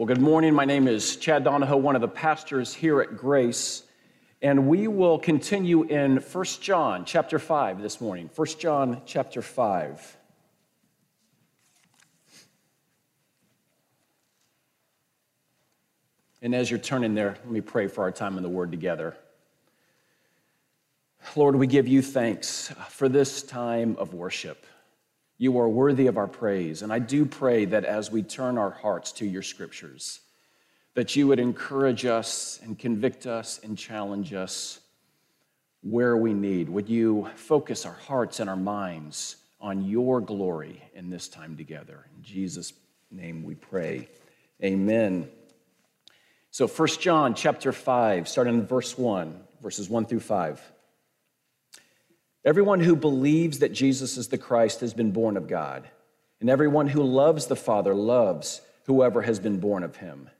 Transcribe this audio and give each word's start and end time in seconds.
Well, 0.00 0.06
good 0.06 0.22
morning. 0.22 0.54
My 0.54 0.64
name 0.64 0.88
is 0.88 1.16
Chad 1.16 1.44
Donahoe, 1.44 1.76
one 1.76 1.94
of 1.94 2.00
the 2.00 2.08
pastors 2.08 2.72
here 2.72 3.02
at 3.02 3.18
Grace, 3.18 3.82
and 4.40 4.66
we 4.66 4.88
will 4.88 5.18
continue 5.18 5.82
in 5.82 6.16
1 6.16 6.44
John 6.62 7.04
chapter 7.04 7.38
5 7.38 7.82
this 7.82 8.00
morning. 8.00 8.30
1 8.34 8.48
John 8.58 9.02
chapter 9.04 9.42
5. 9.42 10.16
And 16.40 16.54
as 16.54 16.70
you're 16.70 16.80
turning 16.80 17.14
there, 17.14 17.36
let 17.44 17.50
me 17.50 17.60
pray 17.60 17.86
for 17.86 18.00
our 18.00 18.10
time 18.10 18.38
in 18.38 18.42
the 18.42 18.48
Word 18.48 18.70
together. 18.70 19.18
Lord, 21.36 21.56
we 21.56 21.66
give 21.66 21.86
you 21.86 22.00
thanks 22.00 22.72
for 22.88 23.10
this 23.10 23.42
time 23.42 23.96
of 23.98 24.14
worship. 24.14 24.64
You 25.40 25.58
are 25.58 25.70
worthy 25.70 26.06
of 26.06 26.18
our 26.18 26.26
praise. 26.26 26.82
And 26.82 26.92
I 26.92 26.98
do 26.98 27.24
pray 27.24 27.64
that 27.64 27.86
as 27.86 28.10
we 28.10 28.22
turn 28.22 28.58
our 28.58 28.68
hearts 28.68 29.10
to 29.12 29.26
your 29.26 29.40
scriptures, 29.40 30.20
that 30.92 31.16
you 31.16 31.28
would 31.28 31.38
encourage 31.38 32.04
us 32.04 32.60
and 32.62 32.78
convict 32.78 33.26
us 33.26 33.58
and 33.64 33.78
challenge 33.78 34.34
us 34.34 34.80
where 35.82 36.14
we 36.14 36.34
need. 36.34 36.68
Would 36.68 36.90
you 36.90 37.26
focus 37.36 37.86
our 37.86 37.94
hearts 37.94 38.40
and 38.40 38.50
our 38.50 38.56
minds 38.56 39.36
on 39.62 39.86
your 39.86 40.20
glory 40.20 40.82
in 40.92 41.08
this 41.08 41.26
time 41.26 41.56
together? 41.56 42.04
In 42.14 42.22
Jesus' 42.22 42.74
name 43.10 43.42
we 43.42 43.54
pray. 43.54 44.10
Amen. 44.62 45.26
So 46.50 46.68
1 46.68 46.88
John 47.00 47.34
chapter 47.34 47.72
5, 47.72 48.28
starting 48.28 48.58
in 48.58 48.66
verse 48.66 48.98
1, 48.98 49.40
verses 49.62 49.88
1 49.88 50.04
through 50.04 50.20
5. 50.20 50.60
Everyone 52.44 52.80
who 52.80 52.96
believes 52.96 53.58
that 53.58 53.72
Jesus 53.72 54.16
is 54.16 54.28
the 54.28 54.38
Christ 54.38 54.80
has 54.80 54.94
been 54.94 55.10
born 55.10 55.36
of 55.36 55.46
God, 55.46 55.88
and 56.40 56.48
everyone 56.48 56.88
who 56.88 57.02
loves 57.02 57.46
the 57.46 57.56
Father 57.56 57.94
loves 57.94 58.62
whoever 58.86 59.22
has 59.22 59.38
been 59.38 59.60
born 59.60 59.82
of 59.82 59.96
him. 59.96 60.30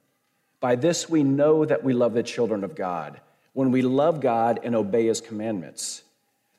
By 0.61 0.77
this 0.77 1.11
we 1.11 1.23
know 1.23 1.65
that 1.67 1.85
we 1.85 1.93
love 1.93 2.15
the 2.15 2.23
children 2.23 2.65
of 2.65 2.75
God, 2.75 3.21
when 3.53 3.71
we 3.71 3.83
love 3.83 4.21
God 4.21 4.61
and 4.63 4.75
obey 4.75 5.07
his 5.07 5.21
commandments. 5.21 6.03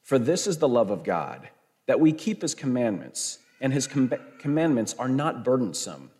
For 0.03 0.19
this 0.19 0.45
is 0.45 0.59
the 0.59 0.67
love 0.67 0.91
of 0.91 1.03
God, 1.03 1.49
that 1.87 1.99
we 1.99 2.11
keep 2.11 2.43
his 2.43 2.53
commandments, 2.53 3.39
and 3.59 3.73
his 3.73 3.87
com- 3.87 4.13
commandments 4.37 4.93
are 4.99 5.09
not 5.09 5.43
burdensome. 5.43 6.11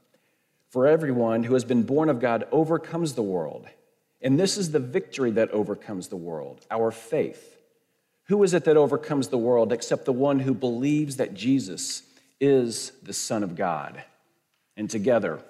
For 0.70 0.88
everyone 0.88 1.44
who 1.44 1.54
has 1.54 1.66
been 1.66 1.84
born 1.84 2.10
of 2.10 2.20
God 2.20 2.48
overcomes 2.52 3.14
the 3.14 3.22
world. 3.22 3.68
And 4.22 4.40
this 4.40 4.58
is 4.58 4.72
the 4.72 4.80
victory 4.80 5.32
that 5.32 5.52
overcomes 5.52 6.08
the 6.08 6.16
world, 6.16 6.66
our 6.72 6.92
faith. 6.92 7.61
Who 8.32 8.44
is 8.44 8.54
it 8.54 8.64
that 8.64 8.78
overcomes 8.78 9.28
the 9.28 9.38
world 9.38 9.74
except 9.74 10.06
the 10.06 10.14
one 10.14 10.40
who 10.40 10.54
believes 10.54 11.18
that 11.18 11.34
Jesus 11.34 12.04
is 12.40 12.94
the 13.04 13.12
Son 13.12 13.44
of 13.44 13.58
God? 13.58 14.02
And 14.78 14.90
together, 14.90 15.42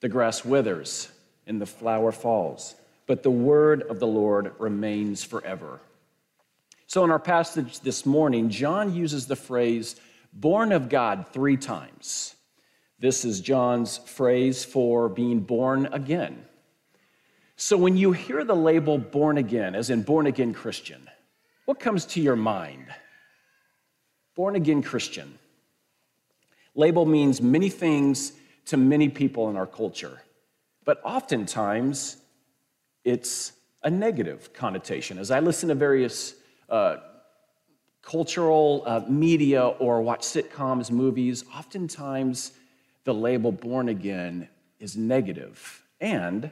the 0.00 0.08
grass 0.08 0.42
withers 0.42 1.10
and 1.46 1.60
the 1.60 1.66
flower 1.66 2.10
falls, 2.10 2.74
but 3.06 3.22
the 3.22 3.30
word 3.30 3.82
of 3.82 4.00
the 4.00 4.06
Lord 4.06 4.54
remains 4.58 5.22
forever. 5.22 5.78
So, 6.86 7.04
in 7.04 7.10
our 7.10 7.18
passage 7.18 7.80
this 7.80 8.06
morning, 8.06 8.48
John 8.48 8.94
uses 8.94 9.26
the 9.26 9.36
phrase 9.36 9.96
born 10.32 10.72
of 10.72 10.88
God 10.88 11.26
three 11.34 11.58
times. 11.58 12.34
This 12.98 13.26
is 13.26 13.42
John's 13.42 13.98
phrase 13.98 14.64
for 14.64 15.10
being 15.10 15.40
born 15.40 15.84
again. 15.92 16.46
So 17.56 17.76
when 17.76 17.98
you 17.98 18.12
hear 18.12 18.42
the 18.42 18.56
label 18.56 18.96
born 18.96 19.36
again, 19.36 19.74
as 19.74 19.90
in 19.90 20.02
born 20.02 20.26
again 20.26 20.54
Christian, 20.54 21.10
what 21.64 21.78
comes 21.78 22.04
to 22.06 22.20
your 22.20 22.36
mind? 22.36 22.86
Born 24.34 24.56
again 24.56 24.82
Christian. 24.82 25.38
Label 26.74 27.04
means 27.04 27.40
many 27.42 27.68
things 27.68 28.32
to 28.66 28.76
many 28.76 29.08
people 29.08 29.50
in 29.50 29.56
our 29.56 29.66
culture, 29.66 30.22
but 30.84 31.00
oftentimes 31.04 32.16
it's 33.04 33.52
a 33.82 33.90
negative 33.90 34.52
connotation. 34.52 35.18
As 35.18 35.30
I 35.30 35.40
listen 35.40 35.68
to 35.68 35.74
various 35.74 36.34
uh, 36.68 36.96
cultural 38.00 38.82
uh, 38.86 39.00
media 39.08 39.66
or 39.66 40.02
watch 40.02 40.22
sitcoms, 40.22 40.90
movies, 40.90 41.44
oftentimes 41.54 42.52
the 43.04 43.12
label 43.14 43.52
born 43.52 43.88
again 43.88 44.48
is 44.78 44.96
negative 44.96 45.82
and 46.00 46.50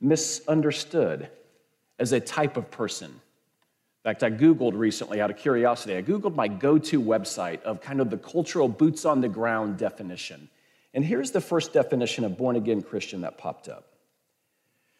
misunderstood 0.00 1.28
as 1.98 2.12
a 2.12 2.20
type 2.20 2.56
of 2.56 2.70
person. 2.70 3.20
In 4.08 4.14
fact, 4.14 4.24
I 4.24 4.30
Googled 4.30 4.72
recently 4.72 5.20
out 5.20 5.28
of 5.28 5.36
curiosity, 5.36 5.94
I 5.94 6.00
Googled 6.00 6.34
my 6.34 6.48
go 6.48 6.78
to 6.78 6.98
website 6.98 7.60
of 7.60 7.82
kind 7.82 8.00
of 8.00 8.08
the 8.08 8.16
cultural 8.16 8.66
boots 8.66 9.04
on 9.04 9.20
the 9.20 9.28
ground 9.28 9.76
definition. 9.76 10.48
And 10.94 11.04
here's 11.04 11.30
the 11.30 11.42
first 11.42 11.74
definition 11.74 12.24
of 12.24 12.38
born 12.38 12.56
again 12.56 12.80
Christian 12.80 13.20
that 13.20 13.36
popped 13.36 13.68
up 13.68 13.84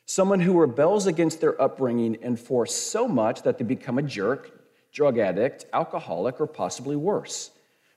someone 0.05 0.41
who 0.41 0.61
rebels 0.61 1.07
against 1.07 1.41
their 1.41 1.59
upbringing 1.61 2.19
and 2.23 2.39
force 2.39 2.75
so 2.75 3.09
much 3.09 3.41
that 3.43 3.57
they 3.57 3.65
become 3.65 3.97
a 3.97 4.03
jerk, 4.03 4.51
drug 4.93 5.19
addict, 5.19 5.65
alcoholic, 5.73 6.39
or 6.39 6.47
possibly 6.47 6.97
worse. 6.97 7.51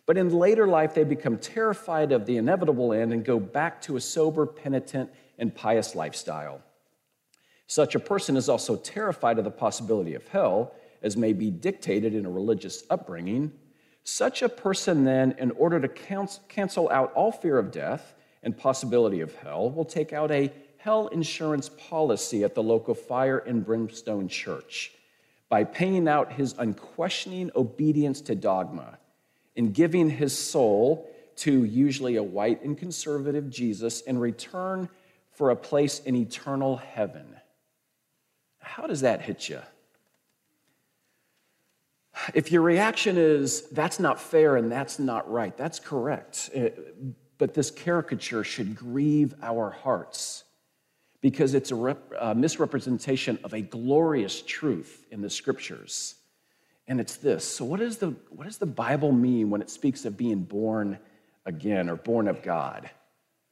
But 0.05 0.17
in 0.17 0.29
later 0.29 0.65
life, 0.65 0.93
they 0.93 1.03
become 1.03 1.37
terrified 1.37 2.13
of 2.13 2.25
the 2.25 2.37
inevitable 2.37 2.93
end 2.93 3.11
and 3.11 3.25
go 3.25 3.37
back 3.37 3.81
to 3.81 3.97
a 3.97 4.01
sober, 4.01 4.45
penitent, 4.45 5.09
and 5.37 5.53
pious 5.53 5.93
lifestyle. 5.93 6.61
Such 7.67 7.95
a 7.95 7.99
person 7.99 8.37
is 8.37 8.47
also 8.47 8.77
terrified 8.77 9.37
of 9.39 9.43
the 9.43 9.51
possibility 9.51 10.13
of 10.13 10.25
hell, 10.29 10.73
as 11.01 11.17
may 11.17 11.33
be 11.33 11.49
dictated 11.49 12.13
in 12.13 12.25
a 12.25 12.29
religious 12.29 12.83
upbringing. 12.89 13.51
Such 14.03 14.41
a 14.41 14.49
person, 14.49 15.03
then, 15.03 15.35
in 15.37 15.51
order 15.51 15.79
to 15.79 15.87
cancel 15.87 16.89
out 16.89 17.13
all 17.13 17.31
fear 17.31 17.59
of 17.59 17.71
death 17.71 18.13
and 18.43 18.57
possibility 18.57 19.21
of 19.21 19.35
hell, 19.35 19.69
will 19.69 19.85
take 19.85 20.13
out 20.13 20.31
a 20.31 20.51
hell 20.77 21.07
insurance 21.09 21.69
policy 21.69 22.43
at 22.43 22.55
the 22.55 22.63
local 22.63 22.95
fire 22.95 23.37
and 23.37 23.63
brimstone 23.63 24.27
church 24.27 24.91
by 25.49 25.63
paying 25.63 26.07
out 26.07 26.31
his 26.31 26.55
unquestioning 26.57 27.51
obedience 27.55 28.21
to 28.21 28.33
dogma 28.33 28.97
in 29.55 29.71
giving 29.71 30.09
his 30.09 30.35
soul 30.35 31.11
to 31.35 31.65
usually 31.65 32.15
a 32.15 32.23
white 32.23 32.63
and 32.63 32.77
conservative 32.77 33.49
Jesus 33.49 34.01
in 34.01 34.17
return 34.17 34.89
for 35.31 35.51
a 35.51 35.55
place 35.55 35.99
in 35.99 36.15
eternal 36.15 36.77
heaven. 36.77 37.35
How 38.59 38.87
does 38.87 39.01
that 39.01 39.21
hit 39.21 39.49
you? 39.49 39.59
If 42.33 42.51
your 42.51 42.61
reaction 42.61 43.17
is, 43.17 43.69
that's 43.69 43.99
not 43.99 44.19
fair 44.19 44.57
and 44.57 44.71
that's 44.71 44.99
not 44.99 45.29
right, 45.31 45.55
that's 45.55 45.79
correct. 45.79 46.49
It, 46.53 46.95
but 47.37 47.53
this 47.53 47.71
caricature 47.71 48.43
should 48.43 48.75
grieve 48.75 49.33
our 49.41 49.71
hearts 49.71 50.43
because 51.21 51.53
it's 51.53 51.71
a, 51.71 51.75
rep, 51.75 52.11
a 52.19 52.35
misrepresentation 52.35 53.39
of 53.43 53.53
a 53.53 53.61
glorious 53.61 54.41
truth 54.41 55.05
in 55.11 55.21
the 55.21 55.29
scriptures 55.29 56.15
and 56.91 56.99
it's 56.99 57.15
this. 57.15 57.45
So, 57.45 57.63
what, 57.63 57.79
is 57.79 57.97
the, 57.97 58.13
what 58.29 58.43
does 58.43 58.57
the 58.57 58.65
Bible 58.65 59.13
mean 59.13 59.49
when 59.49 59.61
it 59.61 59.69
speaks 59.69 60.03
of 60.03 60.17
being 60.17 60.43
born 60.43 60.99
again 61.45 61.89
or 61.89 61.95
born 61.95 62.27
of 62.27 62.41
God? 62.41 62.89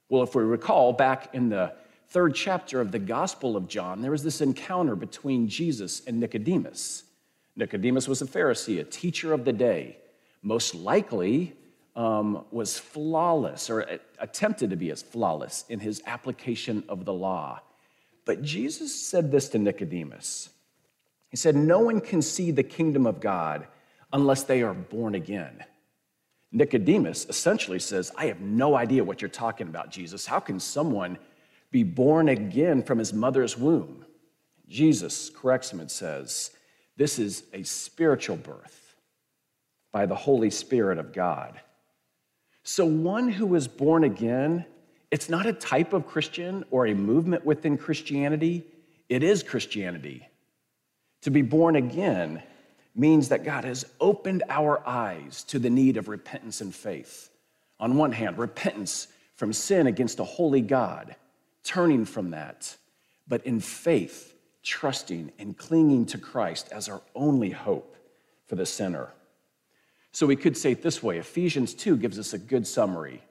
Well, 0.09 0.23
if 0.23 0.35
we 0.35 0.43
recall 0.43 0.91
back 0.91 1.33
in 1.33 1.47
the 1.47 1.73
third 2.09 2.35
chapter 2.35 2.81
of 2.81 2.91
the 2.91 2.99
Gospel 2.99 3.55
of 3.55 3.69
John, 3.69 4.01
there 4.01 4.11
was 4.11 4.23
this 4.23 4.41
encounter 4.41 4.93
between 4.93 5.47
Jesus 5.47 6.01
and 6.05 6.19
Nicodemus. 6.19 7.03
Nicodemus 7.59 8.07
was 8.07 8.21
a 8.21 8.25
Pharisee, 8.25 8.79
a 8.79 8.83
teacher 8.83 9.33
of 9.33 9.43
the 9.43 9.53
day, 9.53 9.97
most 10.41 10.73
likely 10.73 11.53
um, 11.95 12.45
was 12.51 12.79
flawless 12.79 13.69
or 13.69 13.85
attempted 14.19 14.69
to 14.69 14.77
be 14.77 14.89
as 14.91 15.01
flawless 15.01 15.65
in 15.67 15.79
his 15.79 16.01
application 16.05 16.83
of 16.87 17.03
the 17.03 17.13
law. 17.13 17.59
But 18.25 18.41
Jesus 18.41 18.95
said 18.95 19.29
this 19.29 19.49
to 19.49 19.59
Nicodemus 19.59 20.49
he 21.29 21.37
said, 21.37 21.55
No 21.55 21.79
one 21.79 22.01
can 22.01 22.21
see 22.21 22.49
the 22.49 22.63
kingdom 22.63 23.05
of 23.05 23.19
God 23.19 23.67
unless 24.11 24.43
they 24.43 24.63
are 24.63 24.73
born 24.73 25.13
again. 25.13 25.63
Nicodemus 26.51 27.27
essentially 27.29 27.77
says, 27.77 28.11
I 28.17 28.25
have 28.25 28.41
no 28.41 28.75
idea 28.75 29.03
what 29.03 29.21
you're 29.21 29.29
talking 29.29 29.67
about, 29.67 29.91
Jesus. 29.91 30.25
How 30.25 30.39
can 30.39 30.59
someone 30.59 31.19
be 31.69 31.83
born 31.83 32.29
again 32.29 32.81
from 32.81 32.97
his 32.97 33.13
mother's 33.13 33.55
womb? 33.55 34.05
Jesus 34.67 35.29
corrects 35.29 35.71
him 35.71 35.79
and 35.79 35.91
says, 35.91 36.51
This 36.99 37.17
is 37.17 37.43
a 37.53 37.63
spiritual 37.63 38.35
birth 38.35 38.93
by 39.93 40.05
the 40.05 40.17
Holy 40.17 40.49
Spirit 40.49 40.97
of 40.97 41.13
God. 41.13 41.57
So, 42.63 42.85
one 42.85 43.29
who 43.29 43.55
is 43.55 43.69
born 43.69 44.03
again, 44.03 44.65
it's 45.09 45.29
not 45.29 45.45
a 45.45 45.53
type 45.53 45.93
of 45.93 46.05
Christian 46.05 46.65
or 46.71 46.87
a 46.87 46.93
movement 46.93 47.45
within 47.45 47.77
Christianity, 47.77 48.65
it 49.07 49.23
is 49.23 49.43
Christianity. 49.43 50.27
To 51.21 51.31
be 51.31 51.41
born 51.41 51.77
again 51.77 52.43
means 52.93 53.29
that 53.29 53.45
God 53.45 53.63
has 53.63 53.85
opened 54.01 54.43
our 54.49 54.85
eyes 54.85 55.45
to 55.45 55.57
the 55.57 55.69
need 55.69 55.95
of 55.95 56.09
repentance 56.09 56.59
and 56.59 56.75
faith. 56.75 57.29
On 57.79 57.95
one 57.95 58.11
hand, 58.11 58.37
repentance 58.37 59.07
from 59.35 59.53
sin 59.53 59.87
against 59.87 60.19
a 60.19 60.25
holy 60.25 60.61
God, 60.61 61.15
turning 61.63 62.03
from 62.03 62.31
that, 62.31 62.75
but 63.25 63.45
in 63.45 63.61
faith, 63.61 64.35
trusting 64.69 65.31
and 65.39 65.57
clinging 65.57 66.05
to 66.05 66.17
Christ 66.19 66.69
as 66.71 66.87
our 66.87 67.01
only 67.15 67.49
hope 67.49 67.97
for 68.45 68.55
the 68.55 68.67
sinner. 68.67 69.09
So 70.11 70.27
we 70.27 70.35
could 70.35 70.55
say 70.55 70.73
it 70.73 70.83
this 70.83 71.01
way 71.01 71.17
Ephesians 71.17 71.73
2 71.73 71.97
gives 71.97 72.19
us 72.19 72.33
a 72.33 72.37
good 72.37 72.67
summary 72.67 73.23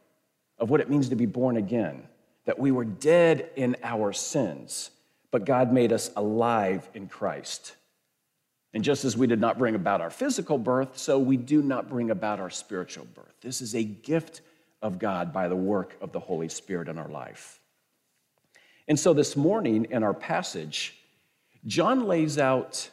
of 0.59 0.69
what 0.69 0.81
it 0.81 0.91
means 0.91 1.09
to 1.11 1.17
be 1.17 1.27
born 1.27 1.57
again 1.57 2.03
that 2.45 2.59
we 2.59 2.73
were 2.73 2.85
dead 2.85 3.51
in 3.57 3.77
our 3.85 4.13
sins, 4.13 4.91
but 5.31 5.45
God 5.45 5.73
made 5.73 5.93
us 5.93 6.11
alive 6.17 6.89
in 6.95 7.07
Christ. 7.07 7.77
And 8.75 8.83
just 8.83 9.05
as 9.05 9.17
we 9.17 9.27
did 9.27 9.41
not 9.41 9.59
bring 9.59 9.75
about 9.75 10.01
our 10.01 10.11
physical 10.11 10.59
birth, 10.59 10.99
so 10.99 11.19
we 11.19 11.37
do 11.37 11.63
not 11.63 11.89
bring 11.89 12.11
about 12.11 12.41
our 12.41 12.51
spiritual 12.51 13.07
birth. 13.15 13.35
This 13.43 13.61
is 13.61 13.75
a 13.75 13.85
gift 13.85 14.41
of 14.83 14.99
God 14.99 15.33
by 15.33 15.47
the 15.47 15.57
work 15.57 15.97
of 16.01 16.11
the 16.13 16.21
Holy 16.21 16.49
Spirit 16.49 16.89
in 16.89 16.99
our 16.99 17.09
life. 17.09 17.61
And 18.89 18.99
so 18.99 19.13
this 19.13 19.37
morning 19.37 19.87
in 19.91 20.03
our 20.03 20.15
passage, 20.15 20.98
John 21.69 22.07
lays 22.07 22.39
out 22.39 22.91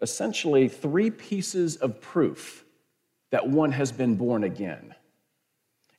essentially 0.00 0.68
three 0.68 1.10
pieces 1.10 1.76
of 1.76 2.00
proof 2.00 2.64
that 3.30 3.48
one 3.48 3.72
has 3.72 3.92
been 3.92 4.16
born 4.16 4.44
again. 4.44 4.94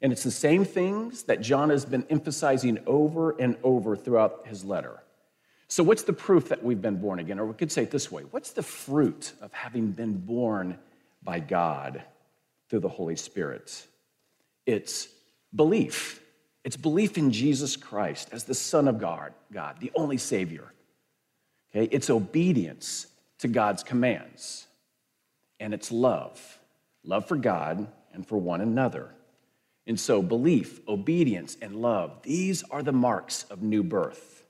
And 0.02 0.12
it's 0.12 0.24
the 0.24 0.32
same 0.32 0.66
things 0.66 1.24
that 1.24 1.42
John 1.42 1.70
has 1.70 1.86
been 1.86 2.06
emphasizing 2.10 2.80
over 2.86 3.32
and 3.40 3.58
over 3.64 3.96
throughout 3.96 4.46
his 4.46 4.66
letter. 4.66 5.04
So, 5.68 5.84
what's 5.84 6.04
the 6.04 6.14
proof 6.14 6.50
that 6.50 6.64
we've 6.64 6.82
been 6.82 6.98
born 6.98 7.20
again? 7.20 7.40
Or 7.40 7.46
we 7.46 7.54
could 7.54 7.72
say 7.72 7.84
it 7.84 7.92
this 7.92 8.12
way 8.12 8.24
What's 8.24 8.52
the 8.52 8.64
fruit 8.64 9.34
of 9.42 9.54
having 9.54 9.92
been 9.92 10.18
born 10.18 10.78
by 11.24 11.40
God 11.40 12.04
through 12.70 12.80
the 12.80 12.90
Holy 12.90 13.16
Spirit? 13.16 13.86
It's 14.66 15.08
belief. 15.56 16.22
It's 16.64 16.78
belief 16.78 17.18
in 17.18 17.32
Jesus 17.32 17.76
Christ 17.76 18.30
as 18.32 18.44
the 18.44 18.56
Son 18.56 18.88
of 18.88 19.00
God, 19.00 19.34
God, 19.52 19.80
the 19.80 19.92
only 19.96 20.18
Savior. 20.18 20.74
Okay? 21.76 21.88
It's 21.92 22.10
obedience 22.10 23.08
to 23.40 23.48
God's 23.48 23.84
commands. 23.84 24.68
And 25.60 25.74
it's 25.74 25.92
love 25.92 26.60
love 27.08 27.26
for 27.26 27.38
God 27.38 27.88
and 28.14 28.28
for 28.28 28.38
one 28.38 28.62
another. 28.62 29.10
And 29.88 29.98
so, 29.98 30.22
belief, 30.22 30.82
obedience, 30.88 31.56
and 31.62 31.78
love, 31.78 32.22
these 32.24 32.62
are 32.64 32.84
the 32.84 32.92
marks 32.92 33.44
of 33.44 33.62
new 33.62 33.82
birth. 33.82 34.44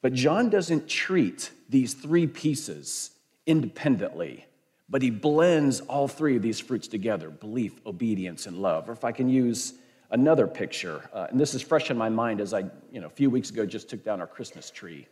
But 0.00 0.14
John 0.14 0.48
doesn't 0.48 0.88
treat 0.88 1.50
these 1.68 1.92
three 1.92 2.26
pieces 2.26 3.10
independently, 3.46 4.46
but 4.88 5.02
he 5.02 5.10
blends 5.10 5.80
all 5.80 6.08
three 6.08 6.36
of 6.36 6.42
these 6.42 6.58
fruits 6.58 6.88
together 6.88 7.28
belief, 7.28 7.78
obedience, 7.84 8.46
and 8.46 8.58
love. 8.58 8.88
Or 8.88 8.92
if 8.92 9.04
I 9.04 9.12
can 9.12 9.28
use 9.28 9.74
another 10.10 10.46
picture, 10.46 11.10
uh, 11.12 11.26
and 11.30 11.38
this 11.38 11.52
is 11.52 11.60
fresh 11.60 11.90
in 11.90 11.98
my 11.98 12.08
mind 12.08 12.40
as 12.40 12.54
I, 12.54 12.60
you 12.90 13.00
know, 13.00 13.06
a 13.08 13.10
few 13.10 13.28
weeks 13.28 13.50
ago 13.50 13.66
just 13.66 13.90
took 13.90 14.02
down 14.02 14.20
our 14.22 14.26
Christmas 14.26 14.70
tree. 14.70 15.06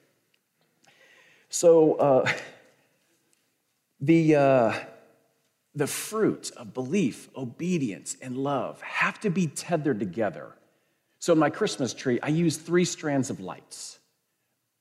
So, 1.49 1.95
uh, 1.95 2.33
the, 4.01 4.37
uh, 4.37 4.75
the 5.75 5.87
fruit 5.87 6.51
of 6.57 6.75
belief, 6.75 7.29
obedience, 7.37 8.17
and 8.21 8.37
love 8.37 8.81
have 8.83 9.21
to 9.21 9.31
be 9.31 9.47
tethered 9.47 10.01
together. 10.01 10.53
So, 11.19 11.33
in 11.33 11.39
my 11.39 11.51
Christmas 11.51 11.95
tree, 11.95 12.19
I 12.23 12.29
use 12.29 12.57
three 12.57 12.85
strands 12.85 13.31
of 13.31 13.41
lights. 13.41 13.99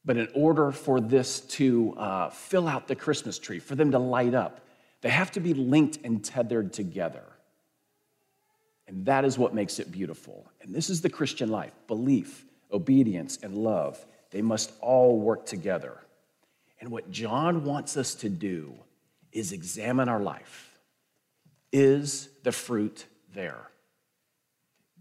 But 0.05 0.17
in 0.17 0.27
order 0.35 0.71
for 0.71 1.01
this 1.01 1.41
to 1.41 1.95
uh, 1.97 2.29
fill 2.29 2.67
out 2.67 2.87
the 2.87 2.95
Christmas 2.95 3.39
tree, 3.39 3.59
for 3.59 3.75
them 3.75 3.91
to 3.91 3.99
light 3.99 4.35
up, 4.35 4.61
they 5.01 5.09
have 5.09 5.31
to 5.31 5.39
be 5.39 5.53
linked 5.53 5.99
and 6.03 6.23
tethered 6.23 6.73
together. 6.73 7.23
And 8.87 9.05
that 9.05 9.25
is 9.25 9.37
what 9.37 9.53
makes 9.53 9.79
it 9.79 9.91
beautiful. 9.91 10.45
And 10.61 10.73
this 10.73 10.89
is 10.89 11.01
the 11.01 11.09
Christian 11.09 11.49
life 11.49 11.73
belief, 11.87 12.45
obedience, 12.71 13.39
and 13.41 13.57
love. 13.57 14.03
They 14.29 14.41
must 14.41 14.73
all 14.81 15.19
work 15.19 15.45
together. 15.45 15.99
And 16.79 16.91
what 16.91 17.11
John 17.11 17.63
wants 17.63 17.97
us 17.97 18.15
to 18.15 18.29
do 18.29 18.73
is 19.31 19.51
examine 19.51 20.09
our 20.09 20.21
life. 20.21 20.77
Is 21.71 22.29
the 22.43 22.51
fruit 22.51 23.05
there? 23.33 23.69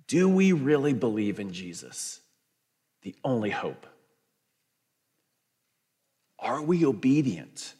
Do 0.06 0.28
we 0.28 0.52
really 0.52 0.92
believe 0.92 1.40
in 1.40 1.52
Jesus, 1.52 2.20
the 3.02 3.14
only 3.24 3.50
hope? 3.50 3.86
Are 6.38 6.62
we 6.62 6.84
obedient 6.84 7.74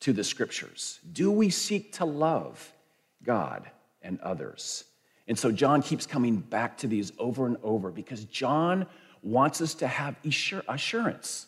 to 0.00 0.12
the 0.12 0.24
scriptures? 0.24 0.98
Do 1.12 1.30
we 1.30 1.48
seek 1.48 1.94
to 1.94 2.04
love 2.04 2.72
God 3.22 3.70
and 4.02 4.20
others? 4.20 4.84
And 5.26 5.38
so 5.38 5.50
John 5.52 5.80
keeps 5.80 6.06
coming 6.06 6.36
back 6.36 6.76
to 6.78 6.86
these 6.86 7.12
over 7.18 7.46
and 7.46 7.56
over 7.62 7.90
because 7.90 8.24
John 8.24 8.86
wants 9.22 9.60
us 9.60 9.74
to 9.74 9.86
have 9.86 10.16
assurance 10.68 11.46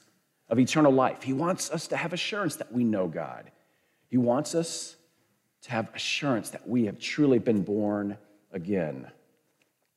of 0.52 0.58
eternal 0.58 0.92
life. 0.92 1.22
He 1.22 1.32
wants 1.32 1.70
us 1.70 1.88
to 1.88 1.96
have 1.96 2.12
assurance 2.12 2.56
that 2.56 2.70
we 2.70 2.84
know 2.84 3.08
God. 3.08 3.50
He 4.08 4.18
wants 4.18 4.54
us 4.54 4.96
to 5.62 5.70
have 5.70 5.88
assurance 5.94 6.50
that 6.50 6.68
we 6.68 6.84
have 6.84 6.98
truly 6.98 7.38
been 7.38 7.62
born 7.62 8.18
again. 8.52 9.10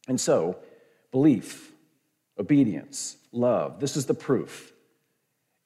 And 0.08 0.20
so, 0.20 0.58
belief, 1.12 1.74
obedience, 2.40 3.18
love, 3.34 3.82
this 3.82 3.98
is 3.98 4.06
the 4.06 4.14
proof. 4.14 4.72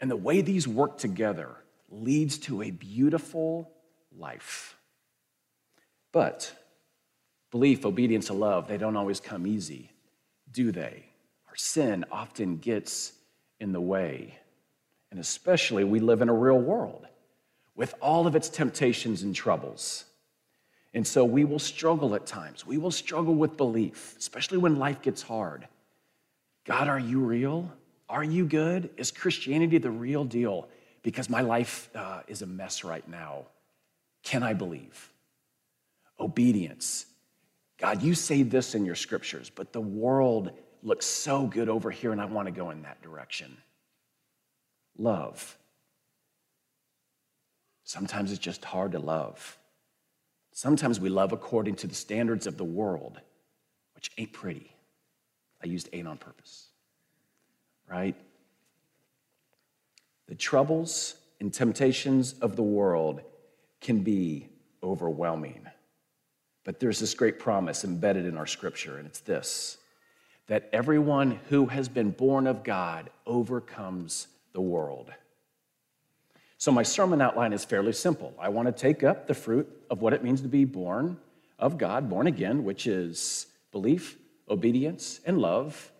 And 0.01 0.09
the 0.09 0.15
way 0.15 0.41
these 0.41 0.67
work 0.67 0.97
together 0.97 1.49
leads 1.91 2.39
to 2.39 2.63
a 2.63 2.71
beautiful 2.71 3.69
life. 4.17 4.75
But 6.11 6.51
belief, 7.51 7.85
obedience, 7.85 8.31
and 8.31 8.39
love, 8.39 8.67
they 8.67 8.77
don't 8.77 8.97
always 8.97 9.19
come 9.19 9.45
easy, 9.45 9.91
do 10.51 10.71
they? 10.71 11.05
Our 11.47 11.55
sin 11.55 12.05
often 12.11 12.57
gets 12.57 13.13
in 13.59 13.71
the 13.71 13.81
way. 13.81 14.39
And 15.11 15.19
especially, 15.19 15.83
we 15.83 15.99
live 15.99 16.21
in 16.21 16.29
a 16.29 16.33
real 16.33 16.59
world 16.59 17.07
with 17.75 17.95
all 18.01 18.27
of 18.27 18.35
its 18.35 18.49
temptations 18.49 19.23
and 19.23 19.35
troubles. 19.35 20.05
And 20.93 21.05
so 21.05 21.23
we 21.23 21.45
will 21.45 21.59
struggle 21.59 22.15
at 22.15 22.25
times. 22.25 22.65
We 22.65 22.77
will 22.77 22.91
struggle 22.91 23.35
with 23.35 23.57
belief, 23.57 24.15
especially 24.17 24.57
when 24.57 24.77
life 24.77 25.01
gets 25.01 25.21
hard. 25.21 25.67
God, 26.65 26.87
are 26.87 26.99
you 26.99 27.19
real? 27.19 27.71
Are 28.09 28.23
you 28.23 28.45
good? 28.45 28.89
Is 28.97 29.11
Christianity 29.11 29.77
the 29.77 29.91
real 29.91 30.25
deal? 30.25 30.67
Because 31.03 31.29
my 31.29 31.41
life 31.41 31.89
uh, 31.95 32.21
is 32.27 32.41
a 32.41 32.47
mess 32.47 32.83
right 32.83 33.07
now. 33.07 33.45
Can 34.23 34.43
I 34.43 34.53
believe? 34.53 35.09
Obedience. 36.19 37.05
God, 37.77 38.03
you 38.03 38.13
say 38.13 38.43
this 38.43 38.75
in 38.75 38.83
your 38.83 38.95
scriptures, 38.95 39.49
but 39.49 39.71
the 39.71 39.81
world 39.81 40.51
looks 40.83 41.05
so 41.05 41.45
good 41.47 41.69
over 41.69 41.91
here, 41.91 42.11
and 42.11 42.19
I 42.19 42.25
want 42.25 42.47
to 42.47 42.51
go 42.51 42.71
in 42.71 42.81
that 42.81 43.01
direction 43.01 43.55
love. 44.99 45.57
Sometimes 47.83 48.31
it's 48.31 48.39
just 48.39 48.63
hard 48.63 48.91
to 48.91 48.99
love. 48.99 49.57
Sometimes 50.51 50.99
we 50.99 51.09
love 51.09 51.31
according 51.31 51.75
to 51.77 51.87
the 51.87 51.95
standards 51.95 52.45
of 52.45 52.57
the 52.57 52.63
world, 52.63 53.19
which 53.95 54.11
ain't 54.17 54.33
pretty. 54.33 54.75
I 55.63 55.67
used 55.67 55.89
ain't 55.93 56.07
on 56.07 56.17
purpose, 56.17 56.67
right? 57.89 58.15
The 60.27 60.35
troubles 60.35 61.15
and 61.39 61.53
temptations 61.53 62.33
of 62.41 62.55
the 62.55 62.63
world 62.63 63.21
can 63.81 64.03
be 64.03 64.49
overwhelming. 64.83 65.65
But 66.63 66.79
there's 66.79 66.99
this 66.99 67.13
great 67.13 67.39
promise 67.39 67.83
embedded 67.83 68.25
in 68.25 68.37
our 68.37 68.45
scripture, 68.45 68.97
and 68.97 69.07
it's 69.07 69.21
this 69.21 69.77
that 70.47 70.67
everyone 70.73 71.39
who 71.49 71.67
has 71.67 71.87
been 71.87 72.09
born 72.09 72.47
of 72.47 72.63
God 72.63 73.11
overcomes 73.27 74.27
the 74.59 74.63
world. 74.63 75.09
So, 76.57 76.69
my 76.69 76.83
sermon 76.83 77.21
outline 77.21 77.53
is 77.53 77.63
fairly 77.63 77.93
simple. 77.93 78.33
I 78.37 78.49
want 78.49 78.67
to 78.67 78.73
take 78.73 79.05
up 79.05 79.25
the 79.25 79.33
fruit 79.33 79.65
of 79.89 80.01
what 80.01 80.11
it 80.11 80.21
means 80.21 80.41
to 80.41 80.49
be 80.49 80.65
born 80.65 81.17
of 81.57 81.77
God, 81.77 82.09
born 82.09 82.27
again, 82.27 82.65
which 82.65 82.85
is 82.85 83.47
belief, 83.71 84.17
obedience, 84.49 85.21
and 85.25 85.37
love, 85.37 85.93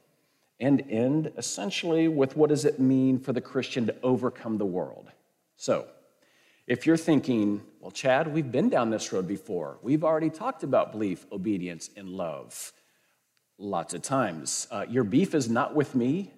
and 0.60 0.84
end 0.90 1.32
essentially 1.38 2.10
with 2.10 2.36
what 2.36 2.50
does 2.50 2.66
it 2.66 2.82
mean 2.82 3.18
for 3.18 3.32
the 3.32 3.40
Christian 3.40 3.88
to 3.88 3.96
overcome 4.04 4.58
the 4.58 4.66
world. 4.66 5.10
So, 5.56 5.88
if 6.68 6.86
you're 6.86 6.98
thinking, 6.98 7.62
well, 7.80 7.92
Chad, 7.92 8.28
we've 8.28 8.52
been 8.52 8.68
down 8.68 8.90
this 8.90 9.14
road 9.14 9.26
before, 9.26 9.80
we've 9.82 10.04
already 10.04 10.30
talked 10.30 10.64
about 10.64 10.92
belief, 10.92 11.26
obedience, 11.32 11.90
and 11.96 12.10
love 12.10 12.74
lots 13.58 13.94
of 13.94 14.02
times. 14.02 14.68
Uh, 14.70 14.86
your 14.90 15.06
beef 15.06 15.34
is 15.34 15.48
not 15.48 15.74
with 15.74 15.96
me, 15.96 16.34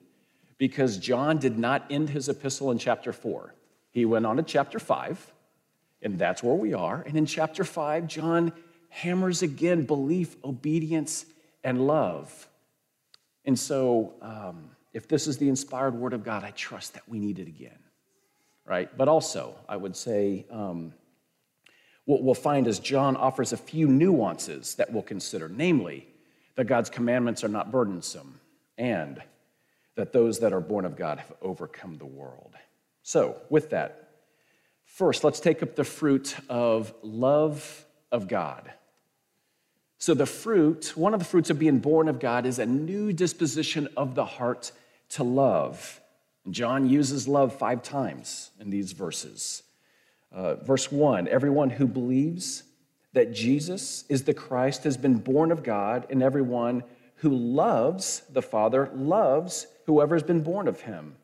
because 0.61 0.97
John 0.99 1.39
did 1.39 1.57
not 1.57 1.87
end 1.89 2.11
his 2.11 2.29
epistle 2.29 2.69
in 2.69 2.77
chapter 2.77 3.11
4. 3.11 3.51
He 3.89 4.05
went 4.05 4.27
on 4.27 4.37
to 4.37 4.43
chapter 4.43 4.77
5, 4.77 5.33
and 6.03 6.19
that's 6.19 6.43
where 6.43 6.53
we 6.53 6.75
are. 6.75 7.01
And 7.07 7.17
in 7.17 7.25
chapter 7.25 7.63
5, 7.63 8.05
John 8.05 8.53
hammers 8.89 9.41
again 9.41 9.87
belief, 9.87 10.35
obedience, 10.43 11.25
and 11.63 11.87
love. 11.87 12.47
And 13.43 13.57
so, 13.57 14.13
um, 14.21 14.69
if 14.93 15.07
this 15.07 15.25
is 15.25 15.39
the 15.39 15.49
inspired 15.49 15.95
word 15.95 16.13
of 16.13 16.23
God, 16.23 16.43
I 16.43 16.51
trust 16.51 16.93
that 16.93 17.09
we 17.09 17.17
need 17.17 17.39
it 17.39 17.47
again, 17.47 17.79
right? 18.63 18.95
But 18.95 19.07
also, 19.07 19.55
I 19.67 19.77
would 19.77 19.95
say, 19.95 20.45
um, 20.51 20.93
what 22.05 22.21
we'll 22.21 22.35
find 22.35 22.67
is 22.67 22.77
John 22.77 23.15
offers 23.15 23.51
a 23.51 23.57
few 23.57 23.87
nuances 23.87 24.75
that 24.75 24.93
we'll 24.93 25.01
consider, 25.01 25.49
namely, 25.49 26.07
that 26.53 26.65
God's 26.65 26.91
commandments 26.91 27.43
are 27.43 27.49
not 27.49 27.71
burdensome 27.71 28.39
and 28.77 29.23
that 29.95 30.13
those 30.13 30.39
that 30.39 30.53
are 30.53 30.62
born 30.62 30.86
of 30.86 30.95
God 30.95 31.19
have 31.19 31.33
overcome 31.41 31.98
the 31.98 32.05
world. 32.05 32.55
So, 33.03 33.38
with 33.50 33.71
that, 33.71 34.10
first, 34.86 35.24
let's 35.24 35.39
take 35.39 35.63
up 35.63 35.75
the 35.75 35.83
fruit 35.83 36.36
of 36.50 36.93
love 37.01 37.86
of 38.12 38.27
God. 38.27 38.71
So, 39.98 40.13
the 40.13 40.25
fruit, 40.25 40.93
one 40.95 41.13
of 41.13 41.19
the 41.19 41.25
fruits 41.25 41.50
of 41.50 41.60
being 41.60 41.79
born 41.79 42.07
of 42.07 42.19
God, 42.19 42.45
is 42.45 42.60
a 42.60 42.65
new 42.65 43.12
disposition 43.12 43.88
of 43.98 44.15
the 44.15 44.25
heart 44.25 44.71
to 45.10 45.24
love. 45.24 46.00
John 46.50 46.89
uses 46.89 47.27
love 47.27 47.55
five 47.55 47.83
times 47.83 48.51
in 48.60 48.69
these 48.69 48.93
verses. 48.93 49.63
Uh, 50.31 50.55
verse 50.55 50.89
one 50.89 51.27
everyone 51.27 51.69
who 51.69 51.86
believes 51.86 52.63
that 53.13 53.33
Jesus 53.33 54.05
is 54.07 54.24
the 54.24 54.33
Christ 54.33 54.86
has 54.86 54.95
been 54.95 55.15
born 55.15 55.51
of 55.51 55.63
God, 55.63 56.07
and 56.10 56.24
everyone 56.24 56.83
who 57.21 57.29
loves 57.29 58.23
the 58.31 58.41
Father 58.41 58.89
loves 58.95 59.67
whoever 59.85 60.15
has 60.15 60.23
been 60.23 60.41
born 60.41 60.67
of 60.67 60.81
him. 60.81 61.15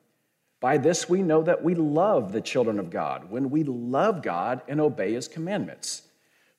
By 0.59 0.77
this 0.77 1.09
we 1.09 1.23
know 1.23 1.41
that 1.41 1.63
we 1.63 1.73
love 1.73 2.31
the 2.31 2.41
children 2.41 2.77
of 2.77 2.91
God, 2.91 3.31
when 3.31 3.49
we 3.49 3.63
love 3.63 4.21
God 4.21 4.61
and 4.67 4.79
obey 4.79 5.13
his 5.13 5.27
commandments. 5.27 6.03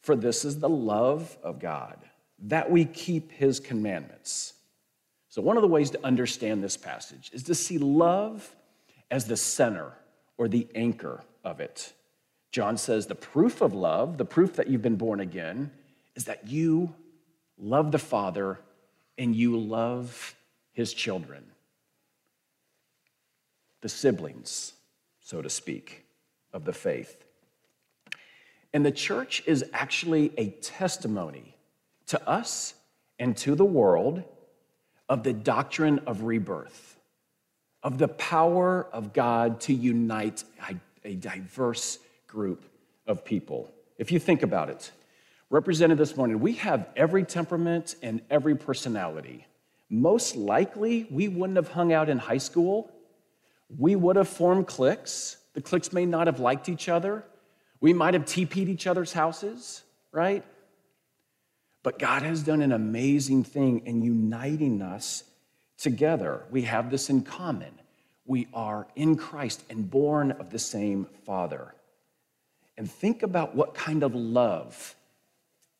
For 0.00 0.16
this 0.16 0.44
is 0.44 0.58
the 0.58 0.68
love 0.68 1.36
of 1.42 1.60
God, 1.60 1.98
that 2.40 2.68
we 2.68 2.84
keep 2.84 3.30
his 3.30 3.60
commandments. 3.60 4.54
So, 5.28 5.40
one 5.40 5.56
of 5.56 5.62
the 5.62 5.68
ways 5.68 5.90
to 5.90 6.04
understand 6.04 6.62
this 6.62 6.76
passage 6.76 7.30
is 7.32 7.44
to 7.44 7.54
see 7.54 7.78
love 7.78 8.56
as 9.08 9.26
the 9.26 9.36
center 9.36 9.92
or 10.36 10.48
the 10.48 10.66
anchor 10.74 11.22
of 11.44 11.60
it. 11.60 11.92
John 12.50 12.76
says 12.76 13.06
the 13.06 13.14
proof 13.14 13.60
of 13.60 13.72
love, 13.72 14.18
the 14.18 14.24
proof 14.24 14.54
that 14.54 14.66
you've 14.66 14.82
been 14.82 14.96
born 14.96 15.20
again, 15.20 15.70
is 16.16 16.24
that 16.24 16.48
you 16.48 16.92
love 17.56 17.92
the 17.92 17.98
Father 17.98 18.58
and 19.18 19.34
you 19.34 19.58
love 19.58 20.34
his 20.72 20.94
children, 20.94 21.44
the 23.80 23.88
siblings, 23.88 24.72
so 25.20 25.42
to 25.42 25.50
speak, 25.50 26.06
of 26.52 26.64
the 26.64 26.72
faith. 26.72 27.24
And 28.72 28.86
the 28.86 28.92
church 28.92 29.42
is 29.46 29.64
actually 29.72 30.32
a 30.38 30.50
testimony 30.50 31.56
to 32.06 32.28
us 32.28 32.74
and 33.18 33.36
to 33.38 33.54
the 33.54 33.64
world 33.64 34.22
of 35.08 35.24
the 35.24 35.32
doctrine 35.32 35.98
of 36.06 36.22
rebirth, 36.22 36.96
of 37.82 37.98
the 37.98 38.08
power 38.08 38.86
of 38.92 39.12
God 39.12 39.60
to 39.62 39.74
unite 39.74 40.44
a 41.04 41.14
diverse 41.14 41.98
group 42.26 42.64
of 43.06 43.24
people. 43.24 43.72
If 43.96 44.12
you 44.12 44.18
think 44.18 44.42
about 44.42 44.70
it, 44.70 44.92
represented 45.50 45.98
this 45.98 46.16
morning, 46.16 46.40
we 46.40 46.54
have 46.54 46.88
every 46.96 47.24
temperament 47.24 47.96
and 48.02 48.20
every 48.30 48.54
personality. 48.54 49.46
Most 49.88 50.36
likely, 50.36 51.06
we 51.10 51.28
wouldn't 51.28 51.56
have 51.56 51.68
hung 51.68 51.92
out 51.92 52.08
in 52.08 52.18
high 52.18 52.38
school. 52.38 52.90
We 53.78 53.96
would 53.96 54.16
have 54.16 54.28
formed 54.28 54.66
cliques. 54.66 55.38
The 55.54 55.62
cliques 55.62 55.92
may 55.92 56.04
not 56.04 56.26
have 56.26 56.40
liked 56.40 56.68
each 56.68 56.88
other. 56.88 57.24
We 57.80 57.92
might 57.92 58.14
have 58.14 58.24
TP'd 58.24 58.68
each 58.68 58.86
other's 58.86 59.12
houses, 59.12 59.82
right? 60.12 60.44
But 61.82 61.98
God 61.98 62.22
has 62.22 62.42
done 62.42 62.60
an 62.60 62.72
amazing 62.72 63.44
thing 63.44 63.86
in 63.86 64.02
uniting 64.02 64.82
us 64.82 65.24
together. 65.78 66.44
We 66.50 66.62
have 66.62 66.90
this 66.90 67.08
in 67.08 67.22
common. 67.22 67.72
We 68.26 68.48
are 68.52 68.86
in 68.94 69.16
Christ 69.16 69.64
and 69.70 69.90
born 69.90 70.32
of 70.32 70.50
the 70.50 70.58
same 70.58 71.06
Father. 71.24 71.74
And 72.76 72.90
think 72.90 73.22
about 73.22 73.54
what 73.54 73.74
kind 73.74 74.02
of 74.02 74.14
love 74.14 74.94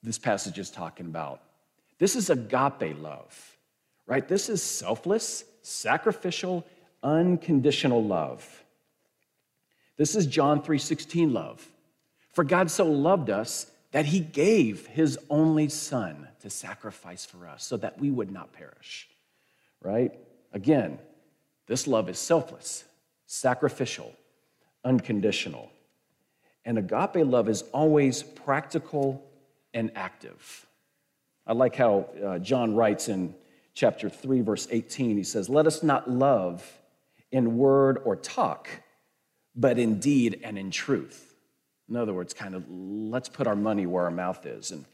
this 0.02 0.18
passage 0.18 0.58
is 0.58 0.70
talking 0.70 1.06
about. 1.06 1.42
This 1.98 2.14
is 2.14 2.30
agape 2.30 2.96
love, 3.00 3.56
right? 4.06 4.26
This 4.26 4.48
is 4.48 4.62
selfless, 4.62 5.44
sacrificial, 5.62 6.64
unconditional 7.02 8.02
love. 8.02 8.64
This 9.96 10.14
is 10.14 10.26
John 10.26 10.62
3:16 10.62 11.32
love. 11.32 11.66
For 12.32 12.44
God 12.44 12.70
so 12.70 12.86
loved 12.86 13.30
us 13.30 13.70
that 13.90 14.06
he 14.06 14.20
gave 14.20 14.86
his 14.86 15.18
only 15.28 15.68
son 15.68 16.28
to 16.40 16.50
sacrifice 16.50 17.24
for 17.24 17.48
us 17.48 17.64
so 17.64 17.76
that 17.78 17.98
we 17.98 18.10
would 18.10 18.30
not 18.30 18.52
perish. 18.52 19.08
Right? 19.80 20.12
Again, 20.52 20.98
this 21.66 21.86
love 21.86 22.08
is 22.08 22.18
selfless, 22.18 22.84
sacrificial, 23.26 24.14
unconditional. 24.84 25.70
And 26.64 26.78
agape 26.78 27.26
love 27.26 27.48
is 27.48 27.62
always 27.72 28.22
practical 28.22 29.27
and 29.74 29.90
active. 29.94 30.66
I 31.46 31.52
like 31.52 31.76
how 31.76 32.08
uh, 32.24 32.38
John 32.38 32.74
writes 32.74 33.08
in 33.08 33.34
chapter 33.74 34.08
3, 34.08 34.42
verse 34.42 34.68
18. 34.70 35.16
He 35.16 35.24
says, 35.24 35.48
Let 35.48 35.66
us 35.66 35.82
not 35.82 36.10
love 36.10 36.78
in 37.30 37.56
word 37.56 38.00
or 38.04 38.16
talk, 38.16 38.68
but 39.54 39.78
in 39.78 39.98
deed 39.98 40.40
and 40.44 40.58
in 40.58 40.70
truth. 40.70 41.34
In 41.88 41.96
other 41.96 42.12
words, 42.12 42.34
kind 42.34 42.54
of 42.54 42.64
let's 42.68 43.28
put 43.28 43.46
our 43.46 43.56
money 43.56 43.86
where 43.86 44.04
our 44.04 44.10
mouth 44.10 44.44
is. 44.44 44.72
And 44.72 44.84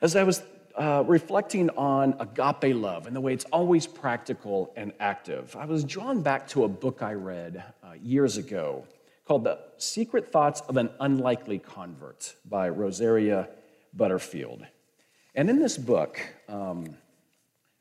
as 0.00 0.16
I 0.16 0.22
was 0.22 0.42
uh, 0.76 1.04
reflecting 1.06 1.70
on 1.70 2.14
agape 2.18 2.74
love 2.74 3.06
and 3.06 3.14
the 3.14 3.20
way 3.20 3.32
it's 3.32 3.46
always 3.46 3.86
practical 3.86 4.72
and 4.76 4.92
active, 5.00 5.56
I 5.56 5.64
was 5.64 5.84
drawn 5.84 6.20
back 6.20 6.46
to 6.48 6.64
a 6.64 6.68
book 6.68 7.02
I 7.02 7.14
read 7.14 7.64
uh, 7.82 7.92
years 8.02 8.36
ago 8.36 8.84
called 9.24 9.44
The 9.44 9.58
Secret 9.78 10.30
Thoughts 10.30 10.60
of 10.62 10.76
an 10.76 10.90
Unlikely 11.00 11.58
Convert 11.58 12.34
by 12.44 12.68
Rosaria 12.68 13.48
Butterfield. 13.96 14.66
And 15.34 15.50
in 15.50 15.58
this 15.58 15.76
book, 15.76 16.20
um, 16.48 16.96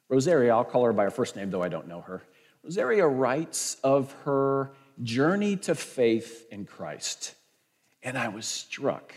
Rosaria, 0.09 0.53
I'll 0.53 0.63
call 0.63 0.85
her 0.85 0.93
by 0.93 1.03
her 1.03 1.11
first 1.11 1.35
name, 1.35 1.49
though 1.49 1.63
I 1.63 1.69
don't 1.69 1.87
know 1.87 2.01
her. 2.01 2.23
Rosaria 2.63 3.07
writes 3.07 3.77
of 3.83 4.11
her 4.23 4.71
journey 5.01 5.55
to 5.57 5.75
faith 5.75 6.47
in 6.51 6.65
Christ 6.65 7.35
and 8.03 8.17
I 8.17 8.27
was 8.27 8.45
struck 8.45 9.13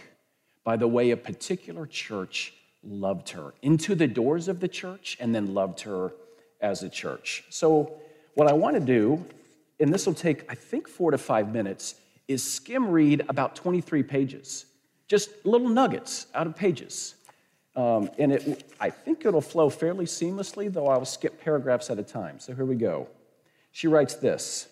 by 0.64 0.76
the 0.76 0.88
way 0.88 1.10
a 1.10 1.16
particular 1.16 1.86
church 1.86 2.54
loved 2.82 3.30
her 3.30 3.52
into 3.62 3.94
the 3.94 4.06
doors 4.06 4.48
of 4.48 4.60
the 4.60 4.68
church 4.68 5.16
and 5.20 5.34
then 5.34 5.54
loved 5.54 5.80
her 5.80 6.12
as 6.60 6.82
a 6.82 6.88
church. 6.88 7.44
So, 7.50 7.98
what 8.34 8.48
I 8.48 8.52
want 8.52 8.74
to 8.74 8.80
do, 8.80 9.24
and 9.80 9.92
this 9.92 10.06
will 10.06 10.14
take, 10.14 10.50
I 10.50 10.54
think, 10.54 10.88
four 10.88 11.10
to 11.10 11.18
five 11.18 11.52
minutes, 11.52 11.94
is 12.28 12.42
skim 12.42 12.88
read 12.88 13.24
about 13.28 13.56
23 13.56 14.02
pages, 14.02 14.66
just 15.08 15.30
little 15.44 15.68
nuggets 15.68 16.26
out 16.34 16.46
of 16.46 16.56
pages. 16.56 17.14
Um, 17.74 18.10
and 18.18 18.32
it, 18.32 18.64
I 18.80 18.90
think 18.90 19.24
it'll 19.24 19.40
flow 19.40 19.68
fairly 19.68 20.06
seamlessly, 20.06 20.72
though 20.72 20.88
I'll 20.88 21.04
skip 21.04 21.42
paragraphs 21.42 21.90
at 21.90 21.98
a 21.98 22.02
time. 22.02 22.38
So 22.40 22.54
here 22.54 22.64
we 22.64 22.76
go. 22.76 23.08
She 23.72 23.86
writes 23.86 24.14
this 24.14 24.68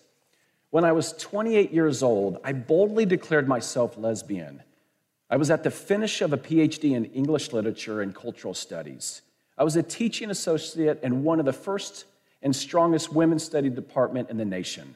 when 0.71 0.83
I 0.83 0.91
was 0.91 1.13
28 1.13 1.71
years 1.71 2.03
old, 2.03 2.37
I 2.43 2.51
boldly 2.51 3.05
declared 3.05 3.47
myself 3.47 3.97
lesbian. 3.97 4.61
I 5.29 5.37
was 5.37 5.49
at 5.49 5.63
the 5.63 5.71
finish 5.71 6.21
of 6.21 6.33
a 6.33 6.37
PhD 6.37 6.95
in 6.95 7.05
English 7.05 7.53
literature 7.53 8.01
and 8.01 8.13
cultural 8.13 8.53
studies. 8.53 9.21
I 9.57 9.63
was 9.63 9.77
a 9.77 9.83
teaching 9.83 10.29
associate 10.29 10.99
in 11.01 11.23
one 11.23 11.39
of 11.39 11.45
the 11.45 11.53
first 11.53 12.05
and 12.41 12.53
strongest 12.53 13.13
women's 13.13 13.43
study 13.43 13.69
department 13.69 14.29
in 14.29 14.35
the 14.35 14.43
nation. 14.43 14.95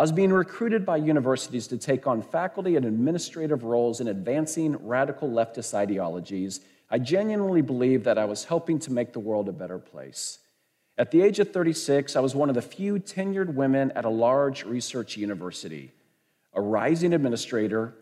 Was 0.00 0.12
being 0.12 0.32
recruited 0.32 0.86
by 0.86 0.96
universities 0.96 1.66
to 1.66 1.76
take 1.76 2.06
on 2.06 2.22
faculty 2.22 2.76
and 2.76 2.86
administrative 2.86 3.64
roles 3.64 4.00
in 4.00 4.08
advancing 4.08 4.74
radical 4.86 5.28
leftist 5.28 5.74
ideologies. 5.74 6.60
I 6.90 6.98
genuinely 6.98 7.60
believed 7.60 8.06
that 8.06 8.16
I 8.16 8.24
was 8.24 8.44
helping 8.44 8.78
to 8.78 8.92
make 8.92 9.12
the 9.12 9.20
world 9.20 9.46
a 9.50 9.52
better 9.52 9.78
place. 9.78 10.38
At 10.96 11.10
the 11.10 11.20
age 11.20 11.38
of 11.38 11.52
36, 11.52 12.16
I 12.16 12.20
was 12.20 12.34
one 12.34 12.48
of 12.48 12.54
the 12.54 12.62
few 12.62 12.94
tenured 12.94 13.52
women 13.52 13.90
at 13.90 14.06
a 14.06 14.08
large 14.08 14.64
research 14.64 15.18
university, 15.18 15.92
a 16.54 16.62
rising 16.62 17.12
administrator, 17.12 17.92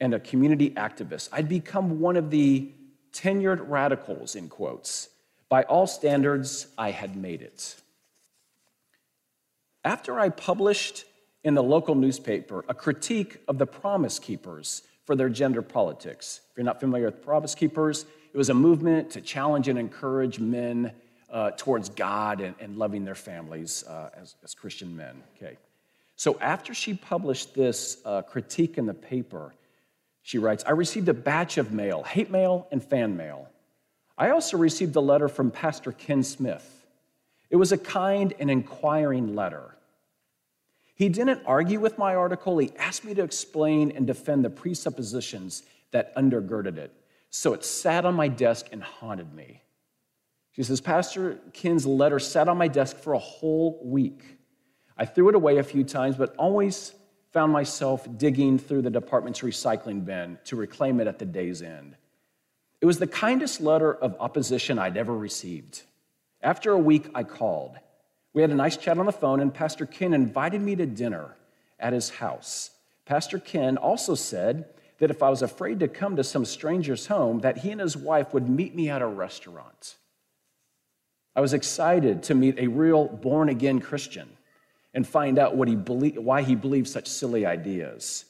and 0.00 0.14
a 0.14 0.20
community 0.20 0.70
activist. 0.70 1.28
I'd 1.32 1.50
become 1.50 2.00
one 2.00 2.16
of 2.16 2.30
the 2.30 2.72
tenured 3.12 3.68
radicals, 3.68 4.36
in 4.36 4.48
quotes. 4.48 5.10
By 5.50 5.64
all 5.64 5.86
standards, 5.86 6.68
I 6.78 6.92
had 6.92 7.14
made 7.14 7.42
it. 7.42 7.76
After 9.84 10.18
I 10.18 10.30
published 10.30 11.04
in 11.44 11.54
the 11.54 11.62
local 11.62 11.94
newspaper 11.94 12.64
a 12.68 12.74
critique 12.74 13.38
of 13.48 13.58
the 13.58 13.66
Promise 13.66 14.18
Keepers 14.18 14.82
for 15.04 15.16
their 15.16 15.28
gender 15.28 15.62
politics, 15.62 16.40
if 16.50 16.56
you're 16.56 16.64
not 16.64 16.80
familiar 16.80 17.06
with 17.06 17.22
Promise 17.22 17.54
Keepers, 17.54 18.06
it 18.32 18.36
was 18.36 18.50
a 18.50 18.54
movement 18.54 19.10
to 19.10 19.20
challenge 19.20 19.68
and 19.68 19.78
encourage 19.78 20.38
men 20.38 20.92
uh, 21.30 21.52
towards 21.56 21.88
God 21.88 22.40
and, 22.40 22.54
and, 22.60 22.76
loving 22.76 23.04
their 23.04 23.14
families 23.14 23.84
uh, 23.86 24.10
as, 24.20 24.34
as, 24.42 24.52
Christian 24.52 24.96
men. 24.96 25.22
Okay. 25.36 25.56
So 26.16 26.36
after 26.40 26.74
she 26.74 26.94
published 26.94 27.54
this 27.54 27.98
uh, 28.04 28.22
critique 28.22 28.78
in 28.78 28.86
the 28.86 28.94
paper, 28.94 29.54
she 30.22 30.38
writes, 30.38 30.64
I 30.66 30.72
received 30.72 31.08
a 31.08 31.14
batch 31.14 31.56
of 31.56 31.72
mail, 31.72 32.02
hate 32.02 32.30
mail 32.30 32.66
and 32.72 32.82
fan 32.82 33.16
mail. 33.16 33.48
I 34.18 34.30
also 34.30 34.58
received 34.58 34.96
a 34.96 35.00
letter 35.00 35.28
from 35.28 35.50
Pastor 35.50 35.92
Ken 35.92 36.22
Smith. 36.24 36.84
It 37.48 37.56
was 37.56 37.72
a 37.72 37.78
kind 37.78 38.34
and 38.38 38.50
inquiring 38.50 39.34
letter. 39.34 39.76
He 41.00 41.08
didn't 41.08 41.40
argue 41.46 41.80
with 41.80 41.96
my 41.96 42.14
article, 42.14 42.58
he 42.58 42.72
asked 42.76 43.06
me 43.06 43.14
to 43.14 43.22
explain 43.22 43.90
and 43.92 44.06
defend 44.06 44.44
the 44.44 44.50
presuppositions 44.50 45.62
that 45.92 46.14
undergirded 46.14 46.76
it. 46.76 46.92
So 47.30 47.54
it 47.54 47.64
sat 47.64 48.04
on 48.04 48.14
my 48.14 48.28
desk 48.28 48.66
and 48.70 48.82
haunted 48.82 49.32
me. 49.32 49.62
She 50.50 50.62
says, 50.62 50.82
Pastor 50.82 51.38
Ken's 51.54 51.86
letter 51.86 52.18
sat 52.18 52.48
on 52.48 52.58
my 52.58 52.68
desk 52.68 52.98
for 52.98 53.14
a 53.14 53.18
whole 53.18 53.80
week. 53.82 54.36
I 54.94 55.06
threw 55.06 55.30
it 55.30 55.34
away 55.34 55.56
a 55.56 55.62
few 55.62 55.84
times, 55.84 56.16
but 56.16 56.36
always 56.36 56.92
found 57.32 57.50
myself 57.50 58.06
digging 58.18 58.58
through 58.58 58.82
the 58.82 58.90
department's 58.90 59.40
recycling 59.40 60.04
bin 60.04 60.36
to 60.44 60.54
reclaim 60.54 61.00
it 61.00 61.06
at 61.06 61.18
the 61.18 61.24
day's 61.24 61.62
end. 61.62 61.96
It 62.82 62.84
was 62.84 62.98
the 62.98 63.06
kindest 63.06 63.62
letter 63.62 63.94
of 63.94 64.16
opposition 64.20 64.78
I'd 64.78 64.98
ever 64.98 65.16
received. 65.16 65.80
After 66.42 66.72
a 66.72 66.78
week, 66.78 67.08
I 67.14 67.22
called. 67.22 67.78
We 68.32 68.42
had 68.42 68.50
a 68.50 68.54
nice 68.54 68.76
chat 68.76 68.98
on 68.98 69.06
the 69.06 69.12
phone, 69.12 69.40
and 69.40 69.52
Pastor 69.52 69.86
Ken 69.86 70.14
invited 70.14 70.60
me 70.60 70.76
to 70.76 70.86
dinner 70.86 71.36
at 71.78 71.92
his 71.92 72.10
house. 72.10 72.70
Pastor 73.04 73.38
Ken 73.38 73.76
also 73.76 74.14
said 74.14 74.66
that 74.98 75.10
if 75.10 75.22
I 75.22 75.30
was 75.30 75.42
afraid 75.42 75.80
to 75.80 75.88
come 75.88 76.16
to 76.16 76.24
some 76.24 76.44
stranger's 76.44 77.06
home, 77.06 77.40
that 77.40 77.58
he 77.58 77.70
and 77.70 77.80
his 77.80 77.96
wife 77.96 78.32
would 78.32 78.48
meet 78.48 78.74
me 78.74 78.88
at 78.88 79.02
a 79.02 79.06
restaurant. 79.06 79.96
I 81.34 81.40
was 81.40 81.54
excited 81.54 82.22
to 82.24 82.34
meet 82.34 82.58
a 82.58 82.68
real 82.68 83.08
born 83.08 83.48
again 83.48 83.80
Christian 83.80 84.28
and 84.94 85.06
find 85.06 85.38
out 85.38 85.56
what 85.56 85.68
he 85.68 85.74
why 85.74 86.42
he 86.42 86.54
believed 86.54 86.88
such 86.88 87.08
silly 87.08 87.46
ideas. 87.46 88.26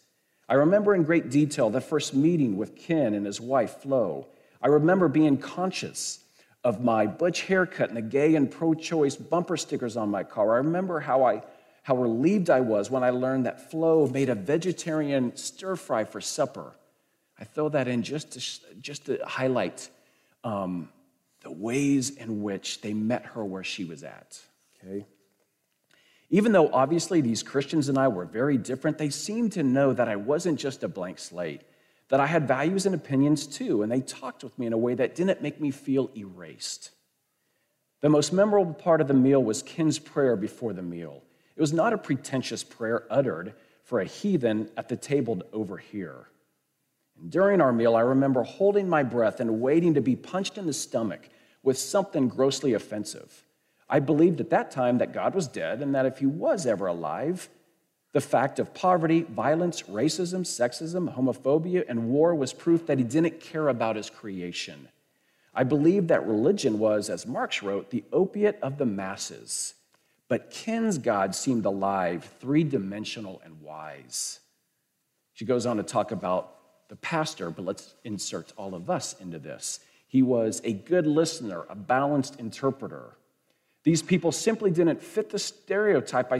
I 0.48 0.54
remember 0.54 0.94
in 0.94 1.02
great 1.02 1.30
detail 1.30 1.70
the 1.70 1.80
first 1.80 2.14
meeting 2.14 2.56
with 2.56 2.76
Ken 2.76 3.14
and 3.14 3.26
his 3.26 3.40
wife, 3.40 3.82
Flo. 3.82 4.28
I 4.62 4.68
remember 4.68 5.08
being 5.08 5.38
conscious 5.38 6.20
of 6.62 6.82
my 6.82 7.06
butch 7.06 7.42
haircut 7.42 7.88
and 7.88 7.96
the 7.96 8.02
gay 8.02 8.34
and 8.34 8.50
pro 8.50 8.74
choice 8.74 9.16
bumper 9.16 9.56
stickers 9.56 9.96
on 9.96 10.10
my 10.10 10.22
car. 10.22 10.54
I 10.54 10.58
remember 10.58 11.00
how, 11.00 11.24
I, 11.24 11.42
how 11.82 11.96
relieved 11.96 12.50
I 12.50 12.60
was 12.60 12.90
when 12.90 13.02
I 13.02 13.10
learned 13.10 13.46
that 13.46 13.70
Flo 13.70 14.06
made 14.06 14.28
a 14.28 14.34
vegetarian 14.34 15.36
stir 15.36 15.76
fry 15.76 16.04
for 16.04 16.20
supper. 16.20 16.72
I 17.38 17.44
throw 17.44 17.70
that 17.70 17.88
in 17.88 18.02
just 18.02 18.32
to, 18.32 18.80
just 18.80 19.06
to 19.06 19.18
highlight 19.24 19.88
um, 20.44 20.90
the 21.42 21.50
ways 21.50 22.10
in 22.10 22.42
which 22.42 22.82
they 22.82 22.92
met 22.92 23.24
her 23.26 23.44
where 23.44 23.64
she 23.64 23.84
was 23.84 24.02
at. 24.02 24.38
Okay? 24.84 25.06
Even 26.28 26.52
though 26.52 26.70
obviously 26.72 27.20
these 27.20 27.42
Christians 27.42 27.88
and 27.88 27.98
I 27.98 28.08
were 28.08 28.24
very 28.24 28.58
different, 28.58 28.98
they 28.98 29.10
seemed 29.10 29.52
to 29.52 29.62
know 29.62 29.92
that 29.92 30.08
I 30.08 30.16
wasn't 30.16 30.60
just 30.60 30.84
a 30.84 30.88
blank 30.88 31.18
slate, 31.18 31.62
that 32.10 32.20
I 32.20 32.26
had 32.26 32.46
values 32.46 32.86
and 32.86 32.94
opinions 32.94 33.46
too, 33.46 33.82
and 33.82 33.90
they 33.90 34.00
talked 34.00 34.44
with 34.44 34.58
me 34.58 34.66
in 34.66 34.72
a 34.72 34.78
way 34.78 34.94
that 34.94 35.14
didn't 35.14 35.42
make 35.42 35.60
me 35.60 35.70
feel 35.70 36.10
erased. 36.16 36.90
The 38.02 38.08
most 38.08 38.32
memorable 38.32 38.74
part 38.74 39.00
of 39.00 39.08
the 39.08 39.14
meal 39.14 39.42
was 39.42 39.62
Ken's 39.62 39.98
prayer 39.98 40.36
before 40.36 40.72
the 40.72 40.82
meal. 40.82 41.22
It 41.56 41.60
was 41.60 41.72
not 41.72 41.92
a 41.92 41.98
pretentious 41.98 42.64
prayer 42.64 43.04
uttered 43.10 43.54
for 43.84 44.00
a 44.00 44.04
heathen 44.04 44.68
at 44.76 44.88
the 44.88 44.96
table 44.96 45.42
over 45.52 45.76
here. 45.76 46.26
And 47.20 47.30
during 47.30 47.60
our 47.60 47.72
meal, 47.72 47.94
I 47.94 48.00
remember 48.00 48.42
holding 48.42 48.88
my 48.88 49.02
breath 49.02 49.40
and 49.40 49.60
waiting 49.60 49.94
to 49.94 50.00
be 50.00 50.16
punched 50.16 50.58
in 50.58 50.66
the 50.66 50.72
stomach 50.72 51.28
with 51.62 51.78
something 51.78 52.28
grossly 52.28 52.72
offensive. 52.72 53.44
I 53.88 54.00
believed 54.00 54.40
at 54.40 54.50
that 54.50 54.70
time 54.70 54.98
that 54.98 55.12
God 55.12 55.34
was 55.34 55.46
dead 55.46 55.82
and 55.82 55.94
that 55.94 56.06
if 56.06 56.18
he 56.18 56.26
was 56.26 56.66
ever 56.66 56.86
alive, 56.86 57.48
the 58.12 58.20
fact 58.20 58.58
of 58.58 58.74
poverty, 58.74 59.22
violence, 59.22 59.82
racism, 59.82 60.40
sexism, 60.40 61.14
homophobia, 61.14 61.84
and 61.88 62.08
war 62.08 62.34
was 62.34 62.52
proof 62.52 62.86
that 62.86 62.98
he 62.98 63.04
didn't 63.04 63.40
care 63.40 63.68
about 63.68 63.96
his 63.96 64.10
creation. 64.10 64.88
I 65.54 65.64
believe 65.64 66.08
that 66.08 66.26
religion 66.26 66.78
was, 66.78 67.10
as 67.10 67.26
Marx 67.26 67.62
wrote, 67.62 67.90
the 67.90 68.04
opiate 68.12 68.58
of 68.62 68.78
the 68.78 68.86
masses. 68.86 69.74
But 70.28 70.50
Ken's 70.50 70.98
God 70.98 71.34
seemed 71.34 71.64
alive, 71.64 72.28
three 72.40 72.64
dimensional, 72.64 73.40
and 73.44 73.60
wise. 73.60 74.40
She 75.34 75.44
goes 75.44 75.66
on 75.66 75.76
to 75.78 75.82
talk 75.82 76.12
about 76.12 76.56
the 76.88 76.96
pastor, 76.96 77.50
but 77.50 77.64
let's 77.64 77.94
insert 78.04 78.52
all 78.56 78.74
of 78.74 78.90
us 78.90 79.14
into 79.20 79.38
this. 79.38 79.80
He 80.06 80.22
was 80.22 80.60
a 80.64 80.72
good 80.72 81.06
listener, 81.06 81.64
a 81.68 81.76
balanced 81.76 82.38
interpreter. 82.40 83.16
These 83.82 84.02
people 84.02 84.32
simply 84.32 84.70
didn't 84.70 85.02
fit 85.02 85.30
the 85.30 85.38
stereotype, 85.38 86.32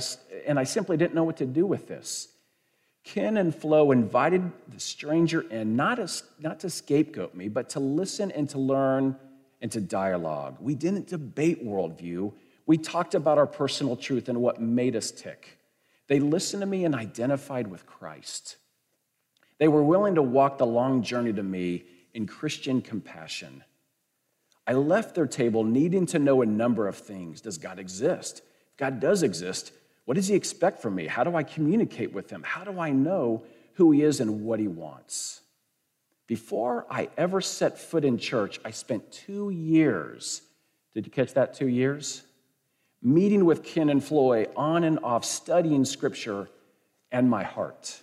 and 0.47 0.59
I 0.59 0.64
simply 0.64 0.97
didn't 0.97 1.14
know 1.14 1.25
what 1.25 1.38
to 1.38 1.47
do 1.47 1.64
with 1.66 1.88
this. 1.88 2.28
Ken 3.02 3.38
and 3.38 3.54
Flo 3.54 3.92
invited 3.92 4.52
the 4.68 4.78
stranger 4.78 5.40
in, 5.40 5.75
not, 5.75 5.99
as, 5.99 6.23
not 6.38 6.61
to 6.61 6.70
scapegoat 6.70 7.35
me, 7.35 7.49
but 7.49 7.70
to 7.70 7.80
listen 7.80 8.30
and 8.30 8.49
to 8.50 8.59
learn 8.59 9.16
and 9.62 9.73
to 9.73 9.80
dialogue. 9.80 10.56
We 10.61 10.75
didn't 10.75 11.09
debate 11.09 11.64
worldview. 11.64 12.32
We 12.66 12.76
talked 12.76 13.14
about 13.14 13.38
our 13.38 13.47
personal 13.47 13.97
truth 13.97 14.28
and 14.28 14.40
what 14.42 14.61
made 14.61 14.97
us 14.97 15.11
tick. 15.11 15.59
They 16.09 16.20
listened 16.20 16.61
to 16.61 16.66
me 16.66 16.85
and 16.85 16.94
identified 16.94 17.68
with 17.68 17.87
Christ. 17.87 18.57
They 19.59 19.68
were 19.68 19.83
willing 19.83 20.16
to 20.16 20.22
walk 20.22 20.59
the 20.59 20.66
long 20.66 21.03
journey 21.03 21.33
to 21.33 21.42
me 21.42 21.85
in 22.12 22.26
Christian 22.26 22.83
compassion. 22.83 23.64
I 24.66 24.75
left 24.75 25.14
their 25.14 25.27
table 25.27 25.64
needing 25.64 26.07
to 26.07 26.18
know 26.18 26.42
a 26.42 26.46
number 26.46 26.87
of 26.87 26.96
things. 26.96 27.40
Does 27.40 27.59
God 27.59 27.79
exist? 27.79 28.42
If 28.73 28.77
God 28.77 29.01
does 29.01 29.23
exist, 29.23 29.73
what 30.05 30.14
does 30.14 30.29
He 30.29 30.35
expect 30.35 30.81
from 30.83 30.94
me? 30.94 31.07
How 31.07 31.25
do 31.25 31.35
I 31.35 31.42
communicate 31.42 32.12
with 32.12 32.31
Him? 32.31 32.42
How 32.42 32.64
do 32.64 32.79
I 32.79 32.90
know 32.90 33.44
who 33.75 33.90
He 33.90 34.03
is 34.03 34.20
and 34.20 34.44
what 34.44 34.61
He 34.61 34.68
wants? 34.68 35.40
Before 36.27 36.87
I 36.88 37.09
ever 37.16 37.40
set 37.40 37.79
foot 37.79 38.05
in 38.05 38.16
church, 38.16 38.61
I 38.64 38.70
spent 38.70 39.11
two 39.11 39.51
years. 39.51 40.42
Did 40.94 41.07
you 41.07 41.11
catch 41.11 41.35
that? 41.35 41.55
Two 41.55 41.68
years? 41.68 42.23
Meeting 43.03 43.44
with 43.44 43.64
Ken 43.64 43.88
and 43.88 44.03
Floy 44.03 44.46
on 44.55 44.85
and 44.85 45.01
off, 45.03 45.25
studying 45.25 45.85
scripture 45.85 46.49
and 47.11 47.29
my 47.29 47.42
heart. 47.42 48.01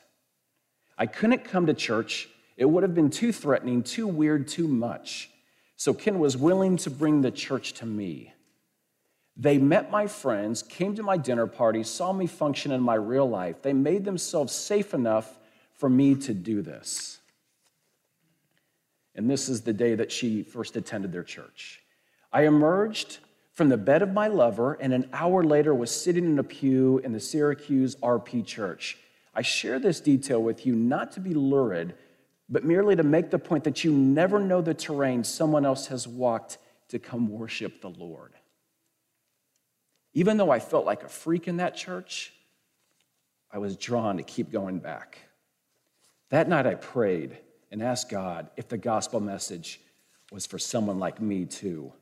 I 0.98 1.06
couldn't 1.06 1.46
come 1.46 1.67
to 1.67 1.74
church. 1.74 2.28
It 2.58 2.65
would 2.65 2.84
have 2.84 2.96
been 2.96 3.12
too 3.12 3.32
threatening, 3.32 3.84
too 3.84 4.08
weird, 4.08 4.48
too 4.48 4.67
much. 4.67 5.30
So 5.78 5.94
Ken 5.94 6.20
was 6.20 6.36
willing 6.36 6.78
to 6.78 6.90
bring 6.90 7.22
the 7.22 7.32
church 7.32 7.74
to 7.74 7.86
me. 7.86 8.34
They 9.38 9.60
met 9.60 9.92
my 9.92 10.08
friends, 10.08 10.63
came 10.63 10.96
to 10.96 11.04
my 11.04 11.18
dinner 11.18 11.46
party, 11.46 11.84
saw 11.84 12.12
me 12.12 12.26
function 12.26 12.72
in 12.72 12.82
my 12.82 12.96
real 12.96 13.30
life. 13.30 13.62
They 13.62 13.74
made 13.74 14.04
themselves 14.04 14.52
safe 14.54 14.96
enough 14.96 15.38
for 15.74 15.88
me 15.88 16.16
to 16.16 16.34
do 16.34 16.63
this. 16.63 17.20
And 19.13 19.30
this 19.30 19.48
is 19.48 19.62
the 19.62 19.74
day 19.74 19.94
that 19.94 20.12
she 20.12 20.42
first 20.42 20.76
attended 20.76 21.12
their 21.12 21.24
church. 21.24 21.82
I 22.34 22.46
emerged 22.46 23.20
from 23.54 23.70
the 23.70 23.78
bed 23.78 24.02
of 24.02 24.12
my 24.13 24.28
lover, 24.28 24.74
and 24.74 24.94
an 24.94 25.10
hour 25.13 25.44
later 25.44 25.74
was 25.74 25.92
sitting 25.92 26.26
in 26.26 26.40
a 26.40 26.44
pew 26.44 27.00
in 27.00 27.12
the 27.12 27.20
Syracuse 27.20 27.96
RP 27.98 28.46
church. 28.46 28.98
I 29.34 29.44
share 29.44 29.78
this 29.78 30.00
detail 30.00 30.42
with 30.42 30.66
you 30.66 30.76
not 30.76 31.12
to 31.13 31.20
be 31.20 31.36
lurid, 31.36 31.96
but 32.50 32.64
merely 32.64 32.96
to 32.96 33.04
make 33.04 33.30
the 33.30 33.40
point 33.40 33.64
that 33.66 33.84
you 33.84 33.92
never 33.92 34.40
know 34.40 34.62
the 34.62 34.74
terrain 34.74 35.24
someone 35.24 35.66
else 35.66 35.88
has 35.88 36.08
walked 36.08 36.58
to 36.90 37.00
come 37.00 37.28
worship 37.28 37.82
the 37.82 37.90
Lord. 37.90 38.34
Even 40.14 40.38
though 40.38 40.50
I 40.50 40.60
felt 40.60 40.86
like 40.86 41.04
a 41.04 41.10
freak 41.10 41.48
in 41.48 41.58
that 41.58 41.76
church, 41.76 42.34
I 43.52 43.58
was 43.60 43.76
drawn 43.76 44.18
to 44.18 44.24
keep 44.24 44.52
going 44.52 44.80
back. 44.80 45.20
That 46.30 46.50
night 46.50 46.66
I 46.66 46.76
prayed 46.76 47.38
and 47.72 47.82
asked 47.84 48.10
God 48.10 48.50
if 48.58 48.68
the 48.68 48.78
gospel 48.78 49.20
message 49.20 49.82
was 50.32 50.46
for 50.46 50.60
someone 50.60 51.00
like 51.00 51.22
me 51.22 51.46
too. 51.46 51.94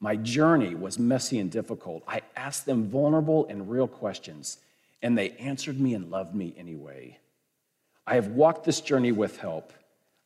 My 0.00 0.16
journey 0.16 0.74
was 0.74 0.98
messy 0.98 1.38
and 1.38 1.50
difficult. 1.50 2.02
I 2.06 2.20
asked 2.36 2.66
them 2.66 2.88
vulnerable 2.88 3.46
and 3.48 3.70
real 3.70 3.88
questions, 3.88 4.58
and 5.02 5.16
they 5.16 5.30
answered 5.30 5.80
me 5.80 5.94
and 5.94 6.10
loved 6.10 6.34
me 6.34 6.54
anyway. 6.58 7.18
I 8.06 8.16
have 8.16 8.28
walked 8.28 8.64
this 8.64 8.80
journey 8.80 9.12
with 9.12 9.38
help. 9.38 9.72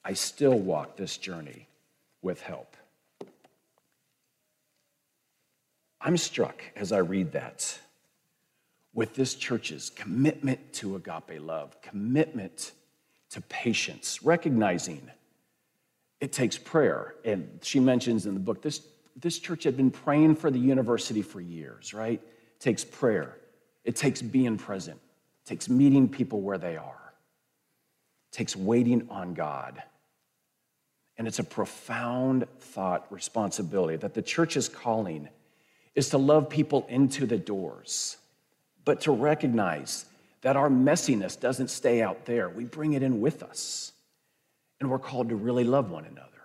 I 0.04 0.14
still 0.14 0.58
walk 0.58 0.96
this 0.96 1.16
journey 1.16 1.68
with 2.22 2.40
help. 2.40 2.76
I'm 6.00 6.16
struck 6.16 6.62
as 6.76 6.92
I 6.92 6.98
read 6.98 7.32
that 7.32 7.78
with 8.94 9.14
this 9.14 9.34
church's 9.34 9.90
commitment 9.90 10.72
to 10.72 10.96
agape 10.96 11.40
love, 11.40 11.80
commitment 11.82 12.72
to 13.30 13.40
patience, 13.42 14.22
recognizing 14.22 15.10
it 16.20 16.32
takes 16.32 16.58
prayer. 16.58 17.14
And 17.24 17.60
she 17.62 17.78
mentions 17.78 18.26
in 18.26 18.34
the 18.34 18.40
book 18.40 18.62
this, 18.62 18.80
this 19.16 19.38
church 19.38 19.64
had 19.64 19.76
been 19.76 19.90
praying 19.90 20.36
for 20.36 20.50
the 20.50 20.58
university 20.58 21.22
for 21.22 21.40
years, 21.40 21.94
right? 21.94 22.20
It 22.20 22.60
takes 22.60 22.84
prayer, 22.84 23.36
it 23.84 23.94
takes 23.94 24.20
being 24.22 24.56
present, 24.56 24.98
it 25.44 25.48
takes 25.48 25.68
meeting 25.68 26.08
people 26.08 26.40
where 26.40 26.58
they 26.58 26.76
are 26.76 27.07
takes 28.38 28.54
waiting 28.54 29.04
on 29.10 29.34
God. 29.34 29.82
And 31.16 31.26
it's 31.26 31.40
a 31.40 31.44
profound 31.44 32.46
thought 32.60 33.04
responsibility 33.10 33.96
that 33.96 34.14
the 34.14 34.22
church's 34.22 34.68
calling 34.68 35.28
is 35.96 36.10
to 36.10 36.18
love 36.18 36.48
people 36.48 36.86
into 36.88 37.26
the 37.26 37.36
doors, 37.36 38.16
but 38.84 39.00
to 39.00 39.10
recognize 39.10 40.04
that 40.42 40.54
our 40.54 40.70
messiness 40.70 41.38
doesn't 41.38 41.66
stay 41.66 42.00
out 42.00 42.26
there. 42.26 42.48
We 42.48 42.64
bring 42.64 42.92
it 42.92 43.02
in 43.02 43.20
with 43.20 43.42
us. 43.42 43.90
And 44.78 44.88
we're 44.88 45.00
called 45.00 45.30
to 45.30 45.34
really 45.34 45.64
love 45.64 45.90
one 45.90 46.04
another, 46.04 46.44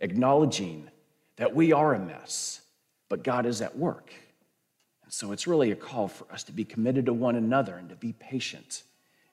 acknowledging 0.00 0.88
that 1.36 1.54
we 1.54 1.74
are 1.74 1.92
a 1.92 1.98
mess, 1.98 2.62
but 3.10 3.22
God 3.22 3.44
is 3.44 3.60
at 3.60 3.76
work. 3.76 4.10
And 5.02 5.12
so 5.12 5.32
it's 5.32 5.46
really 5.46 5.70
a 5.70 5.76
call 5.76 6.08
for 6.08 6.24
us 6.32 6.44
to 6.44 6.52
be 6.52 6.64
committed 6.64 7.04
to 7.04 7.12
one 7.12 7.36
another 7.36 7.74
and 7.74 7.90
to 7.90 7.94
be 7.94 8.14
patient 8.14 8.84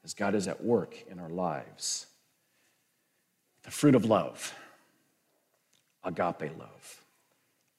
as 0.04 0.14
God 0.14 0.36
is 0.36 0.48
at 0.48 0.64
work 0.64 0.96
in 1.10 1.20
our 1.20 1.30
lives. 1.30 2.08
The 3.64 3.72
fruit 3.72 3.96
of 3.96 4.06
love, 4.06 4.54
agape 6.04 6.58
love. 6.58 7.04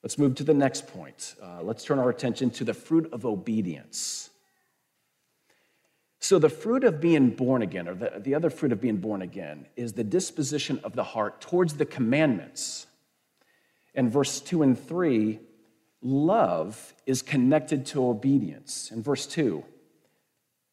Let's 0.03 0.19
move 0.19 0.35
to 0.37 0.45
the 0.45 0.55
next 0.55 0.89
point. 0.89 1.35
Uh, 1.43 1.63
let's 1.63 1.85
turn 1.85 1.99
our 1.99 2.11
attention 2.11 2.51
to 2.51 2.65
the 2.65 2.75
fruit 2.75 3.13
of 3.13 3.25
obedience. 3.25 4.31
So, 6.19 6.39
the 6.39 6.49
fruit 6.49 6.85
of 6.85 7.01
being 7.01 7.31
born 7.31 7.63
again, 7.63 7.89
or 7.89 7.95
the, 7.95 8.13
the 8.19 8.35
other 8.35 8.49
fruit 8.49 8.71
of 8.71 8.81
being 8.81 8.99
born 8.99 9.23
again, 9.23 9.67
is 9.75 9.93
the 9.93 10.05
disposition 10.05 10.81
of 10.85 10.95
the 10.95 11.03
heart 11.03 11.41
towards 11.41 11.75
the 11.75 11.85
commandments. 11.85 12.87
In 13.95 14.09
verse 14.09 14.41
2 14.41 14.63
and 14.63 14.79
3, 14.79 15.41
love 16.01 16.95
is 17.07 17.23
connected 17.23 17.87
to 17.87 18.07
obedience. 18.07 18.91
In 18.93 19.03
verse 19.03 19.27
2, 19.27 19.65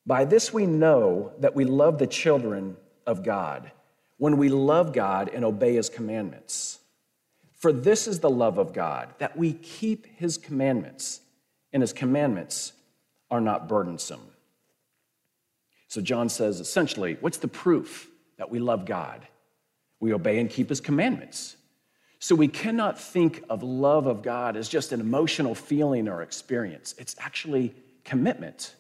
by 0.05 0.25
this 0.25 0.53
we 0.53 0.65
know 0.65 1.33
that 1.39 1.55
we 1.55 1.65
love 1.65 1.97
the 1.97 2.07
children 2.07 2.77
of 3.05 3.23
God, 3.23 3.71
when 4.17 4.37
we 4.37 4.49
love 4.49 4.93
God 4.93 5.29
and 5.29 5.45
obey 5.45 5.75
his 5.75 5.89
commandments. 5.89 6.79
For 7.57 7.71
this 7.71 8.07
is 8.07 8.19
the 8.19 8.29
love 8.29 8.57
of 8.57 8.73
God, 8.73 9.13
that 9.19 9.37
we 9.37 9.53
keep 9.53 10.05
his 10.17 10.37
commandments, 10.37 11.21
and 11.73 11.81
his 11.81 11.93
commandments 11.93 12.73
are 13.29 13.41
not 13.41 13.67
burdensome. 13.67 14.21
So 15.87 16.01
John 16.01 16.29
says 16.29 16.59
essentially, 16.59 17.17
what's 17.19 17.37
the 17.37 17.47
proof 17.47 18.09
that 18.37 18.49
we 18.49 18.59
love 18.59 18.85
God? 18.85 19.27
We 19.99 20.13
obey 20.13 20.39
and 20.39 20.49
keep 20.49 20.69
his 20.69 20.79
commandments. 20.79 21.57
So 22.19 22.35
we 22.35 22.47
cannot 22.47 22.99
think 22.99 23.43
of 23.49 23.63
love 23.63 24.05
of 24.05 24.21
God 24.21 24.55
as 24.55 24.69
just 24.69 24.91
an 24.91 24.99
emotional 24.99 25.55
feeling 25.55 26.07
or 26.07 26.21
experience. 26.21 26.93
It's 26.97 27.15
actually 27.19 27.73
commitment. 28.03 28.75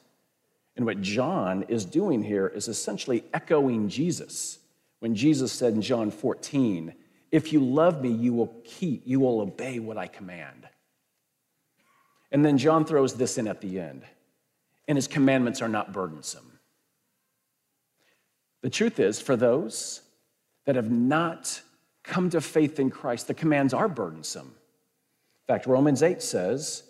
And 0.79 0.85
what 0.85 1.01
John 1.01 1.63
is 1.63 1.83
doing 1.83 2.23
here 2.23 2.47
is 2.47 2.69
essentially 2.69 3.25
echoing 3.33 3.89
Jesus. 3.89 4.59
When 4.99 5.13
Jesus 5.13 5.51
said 5.51 5.73
in 5.73 5.81
John 5.81 6.09
14, 6.09 6.93
If 7.33 7.51
you 7.51 7.59
love 7.59 8.01
me, 8.01 8.09
you 8.09 8.33
will 8.33 8.55
keep, 8.63 9.01
you 9.05 9.19
will 9.19 9.41
obey 9.41 9.79
what 9.79 9.97
I 9.97 10.07
command. 10.07 10.69
And 12.31 12.45
then 12.45 12.57
John 12.57 12.85
throws 12.85 13.13
this 13.13 13.37
in 13.37 13.45
at 13.49 13.59
the 13.59 13.77
end, 13.77 14.05
and 14.87 14.97
his 14.97 15.09
commandments 15.09 15.61
are 15.61 15.67
not 15.67 15.91
burdensome. 15.91 16.49
The 18.61 18.69
truth 18.69 19.01
is, 19.01 19.19
for 19.19 19.35
those 19.35 19.99
that 20.63 20.77
have 20.77 20.89
not 20.89 21.61
come 22.03 22.29
to 22.29 22.39
faith 22.39 22.79
in 22.79 22.89
Christ, 22.89 23.27
the 23.27 23.33
commands 23.33 23.73
are 23.73 23.89
burdensome. 23.89 24.47
In 24.47 25.53
fact, 25.55 25.65
Romans 25.65 26.01
8 26.01 26.21
says, 26.21 26.83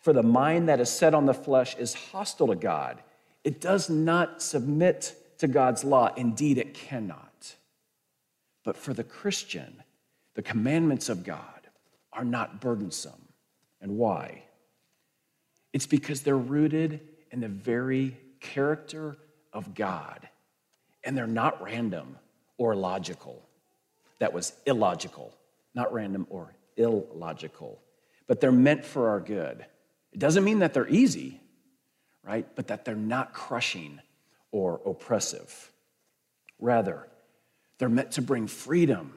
For 0.00 0.12
the 0.12 0.24
mind 0.24 0.68
that 0.68 0.80
is 0.80 0.90
set 0.90 1.14
on 1.14 1.26
the 1.26 1.32
flesh 1.32 1.76
is 1.76 1.94
hostile 1.94 2.48
to 2.48 2.56
God. 2.56 3.04
It 3.46 3.60
does 3.60 3.88
not 3.88 4.42
submit 4.42 5.14
to 5.38 5.46
God's 5.46 5.84
law. 5.84 6.12
Indeed, 6.16 6.58
it 6.58 6.74
cannot. 6.74 7.54
But 8.64 8.76
for 8.76 8.92
the 8.92 9.04
Christian, 9.04 9.84
the 10.34 10.42
commandments 10.42 11.08
of 11.08 11.22
God 11.22 11.68
are 12.12 12.24
not 12.24 12.60
burdensome. 12.60 13.28
And 13.80 13.96
why? 13.96 14.42
It's 15.72 15.86
because 15.86 16.22
they're 16.22 16.36
rooted 16.36 17.00
in 17.30 17.38
the 17.38 17.46
very 17.46 18.16
character 18.40 19.16
of 19.52 19.76
God 19.76 20.28
and 21.04 21.16
they're 21.16 21.28
not 21.28 21.62
random 21.62 22.18
or 22.58 22.74
logical. 22.74 23.40
That 24.18 24.32
was 24.32 24.54
illogical, 24.66 25.32
not 25.72 25.92
random 25.92 26.26
or 26.30 26.52
illogical, 26.76 27.80
but 28.26 28.40
they're 28.40 28.50
meant 28.50 28.84
for 28.84 29.08
our 29.10 29.20
good. 29.20 29.64
It 30.10 30.18
doesn't 30.18 30.42
mean 30.42 30.58
that 30.58 30.74
they're 30.74 30.88
easy, 30.88 31.40
right? 32.26 32.46
But 32.54 32.66
that 32.68 32.84
they're 32.84 32.96
not 32.96 33.32
crushing 33.32 34.00
or 34.50 34.80
oppressive. 34.84 35.70
Rather, 36.58 37.06
they're 37.78 37.88
meant 37.88 38.12
to 38.12 38.22
bring 38.22 38.46
freedom 38.46 39.14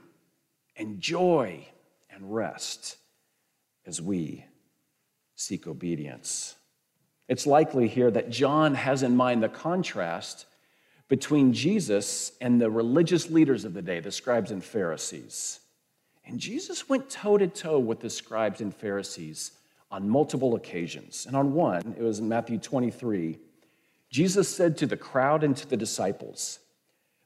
and 0.75 0.99
joy 0.99 1.67
and 2.09 2.33
rest 2.33 2.97
as 3.85 4.01
we 4.01 4.45
seek 5.35 5.67
obedience. 5.67 6.55
It's 7.27 7.47
likely 7.47 7.87
here 7.87 8.11
that 8.11 8.29
John 8.29 8.75
has 8.75 9.03
in 9.03 9.15
mind 9.15 9.41
the 9.41 9.49
contrast 9.49 10.45
between 11.07 11.53
Jesus 11.53 12.33
and 12.39 12.61
the 12.61 12.69
religious 12.69 13.29
leaders 13.29 13.65
of 13.65 13.73
the 13.73 13.81
day, 13.81 13.99
the 13.99 14.11
scribes 14.11 14.51
and 14.51 14.63
Pharisees. 14.63 15.59
And 16.25 16.39
Jesus 16.39 16.87
went 16.87 17.09
toe 17.09 17.37
to 17.37 17.47
toe 17.47 17.79
with 17.79 18.01
the 18.01 18.09
scribes 18.09 18.61
and 18.61 18.75
Pharisees 18.75 19.51
on 19.91 20.07
multiple 20.09 20.55
occasions. 20.55 21.25
And 21.25 21.35
on 21.35 21.53
one, 21.53 21.95
it 21.97 22.01
was 22.01 22.19
in 22.19 22.29
Matthew 22.29 22.57
23, 22.57 23.37
Jesus 24.09 24.47
said 24.47 24.77
to 24.77 24.87
the 24.87 24.97
crowd 24.97 25.43
and 25.43 25.55
to 25.57 25.67
the 25.67 25.77
disciples, 25.77 26.59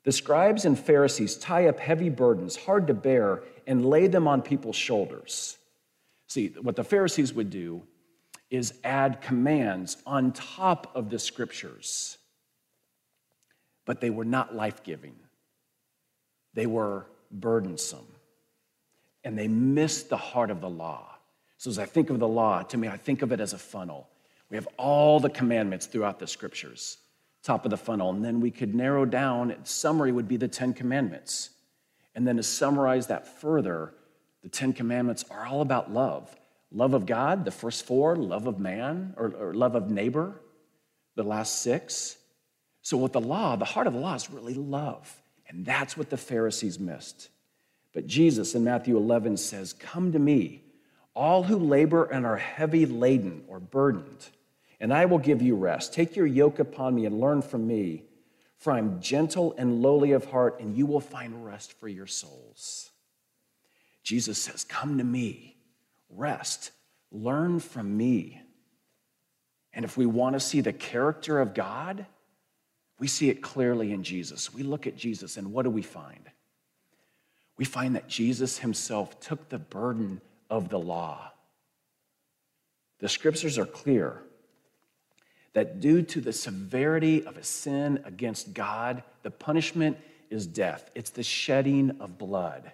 The 0.04 0.12
scribes 0.12 0.66
and 0.66 0.78
Pharisees 0.78 1.38
tie 1.38 1.68
up 1.68 1.80
heavy 1.80 2.10
burdens, 2.10 2.56
hard 2.56 2.88
to 2.88 2.94
bear, 2.94 3.44
and 3.68 3.86
lay 3.86 4.08
them 4.08 4.28
on 4.28 4.42
people's 4.42 4.76
shoulders. 4.76 5.58
See, 6.28 6.50
what 6.62 6.76
the 6.76 6.84
Pharisees 6.84 7.34
would 7.34 7.50
do 7.50 7.84
is 8.50 8.74
add 8.84 9.22
commands 9.22 9.98
on 10.06 10.32
top 10.32 10.92
of 10.96 11.10
the 11.10 11.20
scriptures 11.20 12.18
but 13.86 14.02
they 14.02 14.10
were 14.10 14.26
not 14.26 14.56
life 14.56 14.84
giving. 14.84 15.16
They 16.54 16.66
were 16.66 17.08
burdensome. 17.32 18.08
And 19.24 19.38
they 19.38 19.48
missed 19.48 20.10
the 20.10 20.18
heart 20.18 20.52
of 20.52 20.62
the 20.62 20.70
law. 20.70 21.13
So, 21.64 21.70
as 21.70 21.80
I 21.80 21.86
think 21.86 22.10
of 22.10 22.20
the 22.20 22.28
law, 22.28 22.62
to 22.62 22.78
me, 22.78 22.90
I 22.90 22.98
think 22.98 23.22
of 23.22 23.32
it 23.32 23.40
as 23.40 23.54
a 23.54 23.58
funnel. 23.58 24.10
We 24.50 24.58
have 24.58 24.68
all 24.76 25.22
the 25.22 25.30
commandments 25.30 25.86
throughout 25.86 26.20
the 26.20 26.28
scriptures, 26.28 26.98
top 27.42 27.64
of 27.64 27.72
the 27.72 27.78
funnel. 27.78 28.10
And 28.10 28.22
then 28.22 28.42
we 28.42 28.52
could 28.52 28.76
narrow 28.76 29.06
down, 29.06 29.56
summary 29.64 30.12
would 30.12 30.28
be 30.28 30.36
the 30.36 30.50
Ten 30.50 30.74
Commandments. 30.74 31.52
And 32.16 32.28
then 32.28 32.36
to 32.36 32.44
summarize 32.44 33.08
that 33.08 33.40
further, 33.40 33.94
the 34.42 34.50
Ten 34.50 34.74
Commandments 34.74 35.24
are 35.32 35.46
all 35.46 35.62
about 35.62 35.90
love 35.90 36.36
love 36.70 36.94
of 36.94 37.06
God, 37.06 37.46
the 37.46 37.52
first 37.52 37.86
four, 37.86 38.18
love 38.18 38.46
of 38.46 38.60
man, 38.60 39.14
or, 39.16 39.28
or 39.28 39.54
love 39.54 39.76
of 39.76 39.90
neighbor, 39.90 40.42
the 41.16 41.24
last 41.24 41.62
six. 41.62 42.18
So, 42.82 42.98
with 42.98 43.14
the 43.14 43.22
law, 43.22 43.56
the 43.56 43.64
heart 43.64 43.88
of 43.88 43.94
the 43.94 44.00
law 44.00 44.16
is 44.16 44.30
really 44.30 44.56
love. 44.56 45.10
And 45.48 45.66
that's 45.66 45.96
what 45.96 46.10
the 46.10 46.18
Pharisees 46.18 46.78
missed. 46.78 47.30
But 47.94 48.06
Jesus 48.06 48.54
in 48.54 48.66
Matthew 48.66 48.98
11 48.98 49.38
says, 49.38 49.72
Come 49.72 50.12
to 50.12 50.20
me, 50.20 50.63
all 51.16 51.44
who 51.44 51.58
labor 51.58 52.06
and 52.06 52.26
are 52.26 52.38
heavy 52.38 52.86
laden 52.86 53.44
or 53.48 53.60
burdened, 53.60 54.30
and 54.80 54.94
I 54.94 55.06
will 55.06 55.20
give 55.20 55.42
you 55.42 55.56
rest. 55.56 55.94
Take 55.94 56.16
your 56.16 56.26
yoke 56.26 56.60
upon 56.60 56.96
me 56.96 57.06
and 57.06 57.20
learn 57.20 57.42
from 57.42 57.68
me, 57.68 58.04
for 58.58 58.74
I'm 58.74 59.00
gentle 59.02 59.54
and 59.58 59.82
lowly 59.82 60.12
of 60.12 60.26
heart, 60.26 60.60
and 60.60 60.76
you 60.76 60.86
will 60.86 61.00
find 61.00 61.46
rest 61.46 61.74
for 61.80 61.88
your 61.88 62.08
souls. 62.08 62.92
Jesus 64.04 64.38
says, 64.38 64.64
Come 64.64 64.98
to 64.98 65.04
me, 65.04 65.56
rest, 66.10 66.72
learn 67.12 67.60
from 67.60 67.96
me. 67.96 68.42
And 69.74 69.86
if 69.86 69.98
we 69.98 70.06
want 70.06 70.34
to 70.34 70.40
see 70.40 70.62
the 70.62 70.74
character 70.74 71.40
of 71.40 71.54
God, 71.54 72.06
we 73.00 73.08
see 73.08 73.30
it 73.30 73.42
clearly 73.42 73.92
in 73.92 74.04
Jesus. 74.04 74.54
We 74.54 74.64
look 74.64 74.86
at 74.88 74.96
Jesus, 74.96 75.38
and 75.38 75.52
what 75.52 75.64
do 75.64 75.70
we 75.70 75.82
find? 75.82 76.30
We 77.58 77.66
find 77.66 77.96
that 77.96 78.08
Jesus 78.08 78.60
himself 78.60 79.20
took 79.20 79.50
the 79.50 79.60
burden 79.60 80.22
of 80.54 80.70
the 80.70 80.78
law. 80.78 81.32
The 83.00 83.10
scriptures 83.10 83.58
are 83.58 83.66
clear 83.66 84.22
that 85.54 85.80
due 85.80 86.04
to 86.04 86.22
the 86.22 86.32
severity 86.32 87.26
of 87.26 87.38
a 87.38 87.44
sin 87.44 88.00
against 88.06 88.54
God, 88.54 89.02
the 89.24 89.32
punishment 89.32 89.98
is 90.30 90.46
death. 90.46 90.92
It's 90.94 91.10
the 91.10 91.24
shedding 91.24 91.98
of 92.00 92.20
blood. 92.20 92.72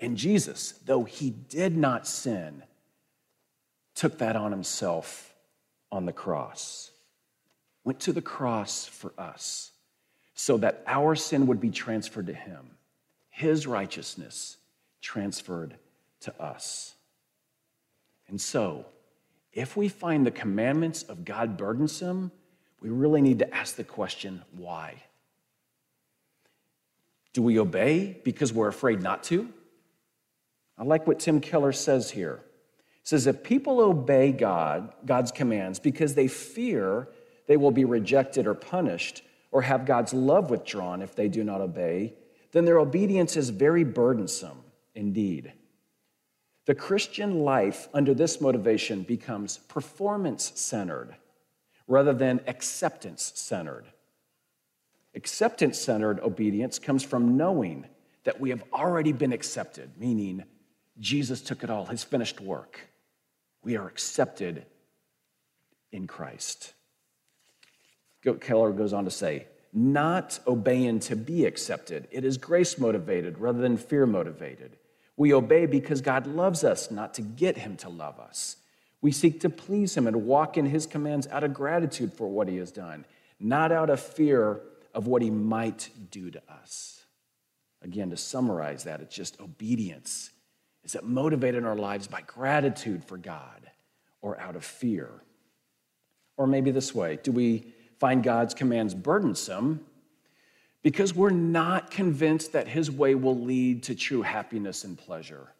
And 0.00 0.16
Jesus, 0.16 0.72
though 0.86 1.04
he 1.04 1.28
did 1.28 1.76
not 1.76 2.06
sin, 2.06 2.62
took 3.94 4.16
that 4.18 4.34
on 4.34 4.50
himself 4.50 5.34
on 5.92 6.06
the 6.06 6.12
cross 6.14 6.92
went 7.84 8.00
to 8.00 8.12
the 8.12 8.22
cross 8.22 8.86
for 8.86 9.12
us 9.16 9.72
so 10.34 10.58
that 10.58 10.82
our 10.86 11.14
sin 11.14 11.46
would 11.46 11.60
be 11.60 11.70
transferred 11.70 12.26
to 12.26 12.34
him, 12.34 12.70
his 13.30 13.66
righteousness 13.66 14.58
transferred 15.00 15.74
to 16.20 16.42
us. 16.42 16.94
And 18.28 18.40
so, 18.40 18.86
if 19.52 19.76
we 19.76 19.88
find 19.88 20.26
the 20.26 20.30
commandments 20.30 21.02
of 21.02 21.24
God 21.24 21.56
burdensome, 21.56 22.30
we 22.80 22.90
really 22.90 23.22
need 23.22 23.40
to 23.40 23.54
ask 23.54 23.76
the 23.76 23.84
question 23.84 24.42
why? 24.52 25.02
Do 27.32 27.42
we 27.42 27.58
obey 27.58 28.20
because 28.24 28.52
we're 28.52 28.68
afraid 28.68 29.02
not 29.02 29.22
to? 29.24 29.48
I 30.76 30.84
like 30.84 31.06
what 31.06 31.18
Tim 31.18 31.40
Keller 31.40 31.72
says 31.72 32.10
here. 32.10 32.40
He 33.02 33.08
says 33.08 33.26
if 33.26 33.42
people 33.42 33.80
obey 33.80 34.32
God, 34.32 34.92
God's 35.04 35.32
commands 35.32 35.78
because 35.78 36.14
they 36.14 36.28
fear 36.28 37.08
they 37.48 37.56
will 37.56 37.72
be 37.72 37.84
rejected 37.84 38.46
or 38.46 38.54
punished 38.54 39.22
or 39.50 39.62
have 39.62 39.86
God's 39.86 40.14
love 40.14 40.50
withdrawn 40.50 41.02
if 41.02 41.16
they 41.16 41.28
do 41.28 41.42
not 41.42 41.60
obey, 41.60 42.14
then 42.52 42.64
their 42.64 42.78
obedience 42.78 43.36
is 43.36 43.48
very 43.50 43.82
burdensome 43.82 44.58
indeed. 44.94 45.52
The 46.68 46.74
Christian 46.74 47.44
life 47.44 47.88
under 47.94 48.12
this 48.12 48.42
motivation 48.42 49.02
becomes 49.02 49.56
performance 49.56 50.52
centered 50.54 51.16
rather 51.86 52.12
than 52.12 52.42
acceptance 52.46 53.32
centered. 53.34 53.86
Acceptance 55.14 55.78
centered 55.78 56.20
obedience 56.20 56.78
comes 56.78 57.02
from 57.02 57.38
knowing 57.38 57.86
that 58.24 58.38
we 58.38 58.50
have 58.50 58.62
already 58.70 59.12
been 59.12 59.32
accepted, 59.32 59.92
meaning 59.98 60.44
Jesus 61.00 61.40
took 61.40 61.64
it 61.64 61.70
all, 61.70 61.86
his 61.86 62.04
finished 62.04 62.38
work. 62.38 62.78
We 63.62 63.78
are 63.78 63.88
accepted 63.88 64.66
in 65.90 66.06
Christ. 66.06 66.74
Keller 68.42 68.72
goes 68.72 68.92
on 68.92 69.06
to 69.06 69.10
say, 69.10 69.46
not 69.72 70.38
obeying 70.46 71.00
to 71.00 71.16
be 71.16 71.46
accepted. 71.46 72.08
It 72.10 72.26
is 72.26 72.36
grace 72.36 72.76
motivated 72.78 73.38
rather 73.38 73.60
than 73.60 73.78
fear 73.78 74.04
motivated. 74.04 74.76
We 75.18 75.34
obey 75.34 75.66
because 75.66 76.00
God 76.00 76.28
loves 76.28 76.62
us, 76.62 76.92
not 76.92 77.12
to 77.14 77.22
get 77.22 77.58
Him 77.58 77.76
to 77.78 77.88
love 77.88 78.20
us. 78.20 78.56
We 79.02 79.10
seek 79.10 79.40
to 79.40 79.50
please 79.50 79.96
Him 79.96 80.06
and 80.06 80.24
walk 80.24 80.56
in 80.56 80.64
His 80.64 80.86
commands 80.86 81.26
out 81.26 81.42
of 81.42 81.52
gratitude 81.52 82.12
for 82.12 82.28
what 82.28 82.48
He 82.48 82.56
has 82.58 82.70
done, 82.70 83.04
not 83.40 83.72
out 83.72 83.90
of 83.90 84.00
fear 84.00 84.60
of 84.94 85.08
what 85.08 85.20
He 85.20 85.30
might 85.30 85.90
do 86.10 86.30
to 86.30 86.40
us. 86.48 87.02
Again, 87.82 88.10
to 88.10 88.16
summarize 88.16 88.84
that, 88.84 89.00
it's 89.00 89.14
just 89.14 89.40
obedience. 89.40 90.30
Is 90.84 90.94
it 90.94 91.02
motivated 91.02 91.58
in 91.58 91.64
our 91.66 91.76
lives 91.76 92.06
by 92.06 92.22
gratitude 92.22 93.04
for 93.04 93.16
God 93.16 93.70
or 94.22 94.40
out 94.40 94.54
of 94.54 94.64
fear? 94.64 95.10
Or 96.36 96.46
maybe 96.46 96.70
this 96.70 96.94
way 96.94 97.18
do 97.20 97.32
we 97.32 97.74
find 97.98 98.22
God's 98.22 98.54
commands 98.54 98.94
burdensome 98.94 99.84
because 100.82 101.14
we're 101.14 101.30
not 101.30 101.90
convinced 101.90 102.52
that 102.52 102.68
His 102.68 102.90
way 102.90 103.14
will 103.14 103.38
lead 103.38 103.82
to 103.84 103.94
true 103.94 104.22
happiness 104.22 104.84
and 104.84 104.96
pleasure? 104.96 105.52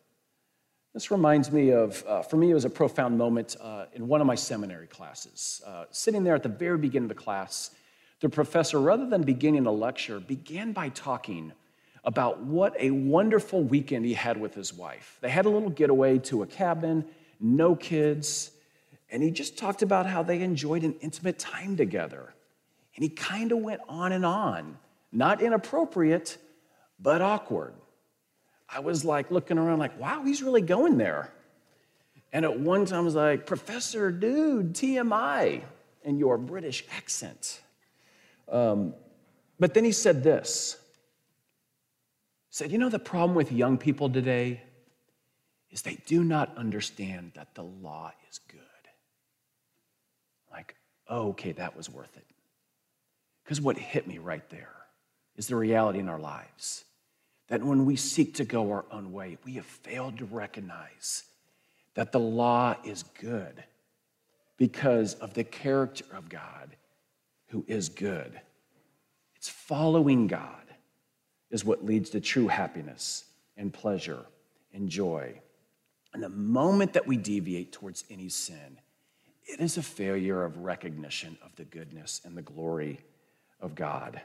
This 0.94 1.10
reminds 1.10 1.52
me 1.52 1.70
of, 1.70 2.04
uh, 2.06 2.22
for 2.22 2.36
me, 2.36 2.50
it 2.50 2.54
was 2.54 2.64
a 2.64 2.70
profound 2.70 3.16
moment 3.16 3.56
uh, 3.60 3.86
in 3.92 4.08
one 4.08 4.20
of 4.20 4.26
my 4.26 4.34
seminary 4.34 4.86
classes. 4.86 5.62
Uh, 5.66 5.84
sitting 5.90 6.24
there 6.24 6.34
at 6.34 6.42
the 6.42 6.48
very 6.48 6.78
beginning 6.78 7.10
of 7.10 7.16
the 7.16 7.22
class, 7.22 7.70
the 8.20 8.28
professor, 8.28 8.80
rather 8.80 9.06
than 9.06 9.22
beginning 9.22 9.66
a 9.66 9.72
lecture, 9.72 10.18
began 10.18 10.72
by 10.72 10.88
talking 10.88 11.52
about 12.04 12.40
what 12.40 12.74
a 12.80 12.90
wonderful 12.90 13.62
weekend 13.62 14.04
he 14.04 14.14
had 14.14 14.40
with 14.40 14.54
his 14.54 14.72
wife. 14.72 15.18
They 15.20 15.28
had 15.28 15.46
a 15.46 15.50
little 15.50 15.70
getaway 15.70 16.18
to 16.20 16.42
a 16.42 16.46
cabin, 16.46 17.04
no 17.38 17.76
kids, 17.76 18.50
and 19.10 19.22
he 19.22 19.30
just 19.30 19.56
talked 19.56 19.82
about 19.82 20.06
how 20.06 20.22
they 20.22 20.40
enjoyed 20.40 20.84
an 20.84 20.94
intimate 21.00 21.38
time 21.38 21.76
together. 21.76 22.32
And 22.96 23.02
he 23.02 23.08
kind 23.10 23.52
of 23.52 23.58
went 23.58 23.80
on 23.88 24.12
and 24.12 24.24
on, 24.24 24.78
not 25.12 25.42
inappropriate, 25.42 26.38
but 26.98 27.20
awkward. 27.20 27.74
I 28.68 28.80
was 28.80 29.04
like 29.04 29.30
looking 29.30 29.58
around, 29.58 29.78
like, 29.78 29.98
wow, 29.98 30.22
he's 30.24 30.42
really 30.42 30.60
going 30.60 30.98
there. 30.98 31.32
And 32.32 32.44
at 32.44 32.60
one 32.60 32.84
time, 32.84 33.00
I 33.00 33.02
was 33.02 33.14
like, 33.14 33.46
Professor, 33.46 34.10
dude, 34.10 34.74
TMI, 34.74 35.62
in 36.04 36.18
your 36.18 36.36
British 36.36 36.84
accent. 36.94 37.62
Um, 38.50 38.94
but 39.58 39.74
then 39.74 39.84
he 39.84 39.92
said 39.92 40.22
this. 40.22 40.76
Said, 42.50 42.70
You 42.70 42.78
know, 42.78 42.88
the 42.88 42.98
problem 42.98 43.34
with 43.34 43.52
young 43.52 43.78
people 43.78 44.10
today 44.10 44.62
is 45.70 45.82
they 45.82 45.98
do 46.06 46.22
not 46.22 46.56
understand 46.56 47.32
that 47.34 47.54
the 47.54 47.62
law 47.62 48.12
is 48.30 48.40
good. 48.48 48.60
Like, 50.50 50.74
oh, 51.08 51.28
okay, 51.30 51.52
that 51.52 51.76
was 51.76 51.88
worth 51.88 52.16
it. 52.16 52.24
Because 53.44 53.60
what 53.60 53.78
hit 53.78 54.06
me 54.06 54.18
right 54.18 54.48
there 54.50 54.77
is 55.38 55.46
the 55.46 55.56
reality 55.56 56.00
in 56.00 56.08
our 56.08 56.18
lives 56.18 56.84
that 57.46 57.62
when 57.62 57.86
we 57.86 57.96
seek 57.96 58.34
to 58.34 58.44
go 58.44 58.70
our 58.70 58.84
own 58.92 59.12
way, 59.12 59.38
we 59.44 59.54
have 59.54 59.64
failed 59.64 60.18
to 60.18 60.26
recognize 60.26 61.24
that 61.94 62.12
the 62.12 62.20
law 62.20 62.76
is 62.84 63.04
good 63.20 63.64
because 64.58 65.14
of 65.14 65.32
the 65.32 65.44
character 65.44 66.04
of 66.14 66.28
God 66.28 66.76
who 67.46 67.64
is 67.66 67.88
good. 67.88 68.38
It's 69.36 69.48
following 69.48 70.26
God 70.26 70.54
is 71.50 71.64
what 71.64 71.84
leads 71.84 72.10
to 72.10 72.20
true 72.20 72.48
happiness 72.48 73.24
and 73.56 73.72
pleasure 73.72 74.26
and 74.74 74.88
joy. 74.88 75.40
And 76.12 76.22
the 76.22 76.28
moment 76.28 76.92
that 76.92 77.06
we 77.06 77.16
deviate 77.16 77.72
towards 77.72 78.04
any 78.10 78.28
sin, 78.28 78.78
it 79.46 79.60
is 79.60 79.78
a 79.78 79.82
failure 79.82 80.44
of 80.44 80.58
recognition 80.58 81.38
of 81.42 81.54
the 81.56 81.64
goodness 81.64 82.20
and 82.24 82.36
the 82.36 82.42
glory 82.42 83.00
of 83.60 83.74
God. 83.74 84.20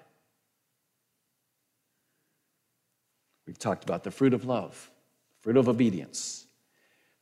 We've 3.45 3.59
talked 3.59 3.83
about 3.83 4.03
the 4.03 4.11
fruit 4.11 4.33
of 4.33 4.45
love, 4.45 4.91
fruit 5.41 5.57
of 5.57 5.67
obedience. 5.67 6.45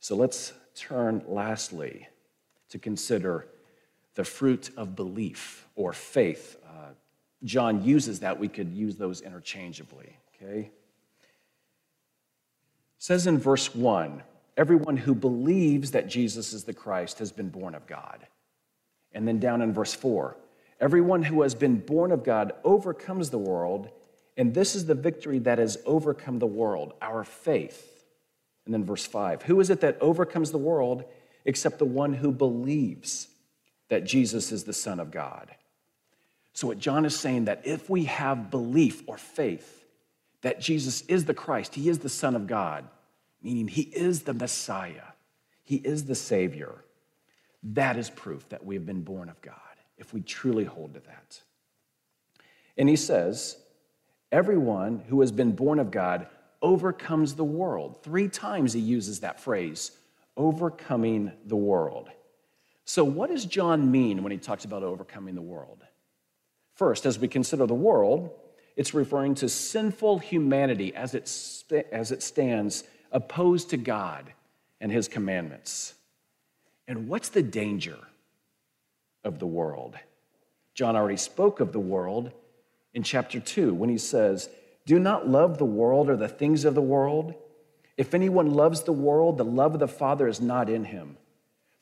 So 0.00 0.16
let's 0.16 0.52
turn 0.74 1.22
lastly 1.26 2.08
to 2.70 2.78
consider 2.78 3.48
the 4.14 4.24
fruit 4.24 4.70
of 4.76 4.94
belief 4.94 5.66
or 5.74 5.92
faith. 5.92 6.56
Uh, 6.66 6.90
John 7.44 7.84
uses 7.84 8.20
that. 8.20 8.38
We 8.38 8.48
could 8.48 8.72
use 8.72 8.96
those 8.96 9.20
interchangeably, 9.20 10.16
okay? 10.34 10.70
It 10.70 10.70
says 12.98 13.26
in 13.26 13.38
verse 13.38 13.74
1 13.74 14.22
everyone 14.56 14.98
who 14.98 15.14
believes 15.14 15.92
that 15.92 16.08
Jesus 16.08 16.52
is 16.52 16.64
the 16.64 16.74
Christ 16.74 17.18
has 17.18 17.32
been 17.32 17.48
born 17.48 17.74
of 17.74 17.86
God. 17.86 18.26
And 19.12 19.26
then 19.26 19.38
down 19.38 19.62
in 19.62 19.72
verse 19.72 19.94
4 19.94 20.36
everyone 20.80 21.22
who 21.22 21.42
has 21.42 21.54
been 21.54 21.76
born 21.76 22.10
of 22.10 22.24
God 22.24 22.52
overcomes 22.64 23.30
the 23.30 23.38
world, 23.38 23.88
and 24.42 24.52
this 24.52 24.74
is 24.74 24.86
the 24.86 24.96
victory 24.96 25.38
that 25.38 25.58
has 25.58 25.78
overcome 25.86 26.40
the 26.40 26.48
world, 26.48 26.94
our 27.00 27.22
faith. 27.22 28.04
And 28.64 28.74
then 28.74 28.84
verse 28.84 29.06
5 29.06 29.42
Who 29.42 29.60
is 29.60 29.70
it 29.70 29.82
that 29.82 29.98
overcomes 30.00 30.50
the 30.50 30.58
world 30.58 31.04
except 31.44 31.78
the 31.78 31.84
one 31.84 32.12
who 32.12 32.32
believes 32.32 33.28
that 33.88 34.02
Jesus 34.02 34.50
is 34.50 34.64
the 34.64 34.72
Son 34.72 34.98
of 34.98 35.12
God? 35.12 35.54
So, 36.54 36.66
what 36.66 36.80
John 36.80 37.04
is 37.04 37.16
saying 37.16 37.44
that 37.44 37.62
if 37.64 37.88
we 37.88 38.06
have 38.06 38.50
belief 38.50 39.04
or 39.06 39.16
faith 39.16 39.84
that 40.40 40.60
Jesus 40.60 41.02
is 41.02 41.24
the 41.24 41.34
Christ, 41.34 41.76
he 41.76 41.88
is 41.88 42.00
the 42.00 42.08
Son 42.08 42.34
of 42.34 42.48
God, 42.48 42.88
meaning 43.44 43.68
he 43.68 43.82
is 43.82 44.22
the 44.22 44.34
Messiah, 44.34 45.12
he 45.62 45.76
is 45.76 46.06
the 46.06 46.16
Savior, 46.16 46.84
that 47.62 47.96
is 47.96 48.10
proof 48.10 48.48
that 48.48 48.66
we 48.66 48.74
have 48.74 48.86
been 48.86 49.02
born 49.02 49.28
of 49.28 49.40
God, 49.40 49.54
if 49.98 50.12
we 50.12 50.20
truly 50.20 50.64
hold 50.64 50.94
to 50.94 51.00
that. 51.00 51.40
And 52.76 52.88
he 52.88 52.96
says, 52.96 53.61
Everyone 54.32 55.04
who 55.08 55.20
has 55.20 55.30
been 55.30 55.52
born 55.52 55.78
of 55.78 55.90
God 55.90 56.26
overcomes 56.62 57.34
the 57.34 57.44
world. 57.44 58.02
Three 58.02 58.28
times 58.28 58.72
he 58.72 58.80
uses 58.80 59.20
that 59.20 59.40
phrase, 59.40 59.92
overcoming 60.36 61.32
the 61.44 61.56
world. 61.56 62.08
So, 62.86 63.04
what 63.04 63.30
does 63.30 63.44
John 63.44 63.90
mean 63.90 64.22
when 64.22 64.32
he 64.32 64.38
talks 64.38 64.64
about 64.64 64.82
overcoming 64.82 65.34
the 65.34 65.42
world? 65.42 65.84
First, 66.74 67.04
as 67.04 67.18
we 67.18 67.28
consider 67.28 67.66
the 67.66 67.74
world, 67.74 68.30
it's 68.74 68.94
referring 68.94 69.34
to 69.36 69.48
sinful 69.48 70.20
humanity 70.20 70.94
as 70.94 71.14
it, 71.14 71.30
as 71.92 72.10
it 72.10 72.22
stands 72.22 72.84
opposed 73.12 73.70
to 73.70 73.76
God 73.76 74.32
and 74.80 74.90
his 74.90 75.08
commandments. 75.08 75.94
And 76.88 77.08
what's 77.08 77.28
the 77.28 77.42
danger 77.42 77.98
of 79.24 79.38
the 79.38 79.46
world? 79.46 79.96
John 80.74 80.96
already 80.96 81.18
spoke 81.18 81.60
of 81.60 81.72
the 81.72 81.80
world 81.80 82.32
in 82.94 83.02
chapter 83.02 83.40
2 83.40 83.74
when 83.74 83.88
he 83.88 83.98
says, 83.98 84.48
Do 84.86 84.98
not 84.98 85.28
love 85.28 85.58
the 85.58 85.64
world 85.64 86.08
or 86.08 86.16
the 86.16 86.28
things 86.28 86.64
of 86.64 86.74
the 86.74 86.82
world. 86.82 87.34
If 87.96 88.14
anyone 88.14 88.52
loves 88.52 88.82
the 88.82 88.92
world, 88.92 89.38
the 89.38 89.44
love 89.44 89.74
of 89.74 89.80
the 89.80 89.88
Father 89.88 90.28
is 90.28 90.40
not 90.40 90.68
in 90.68 90.84
him. 90.84 91.16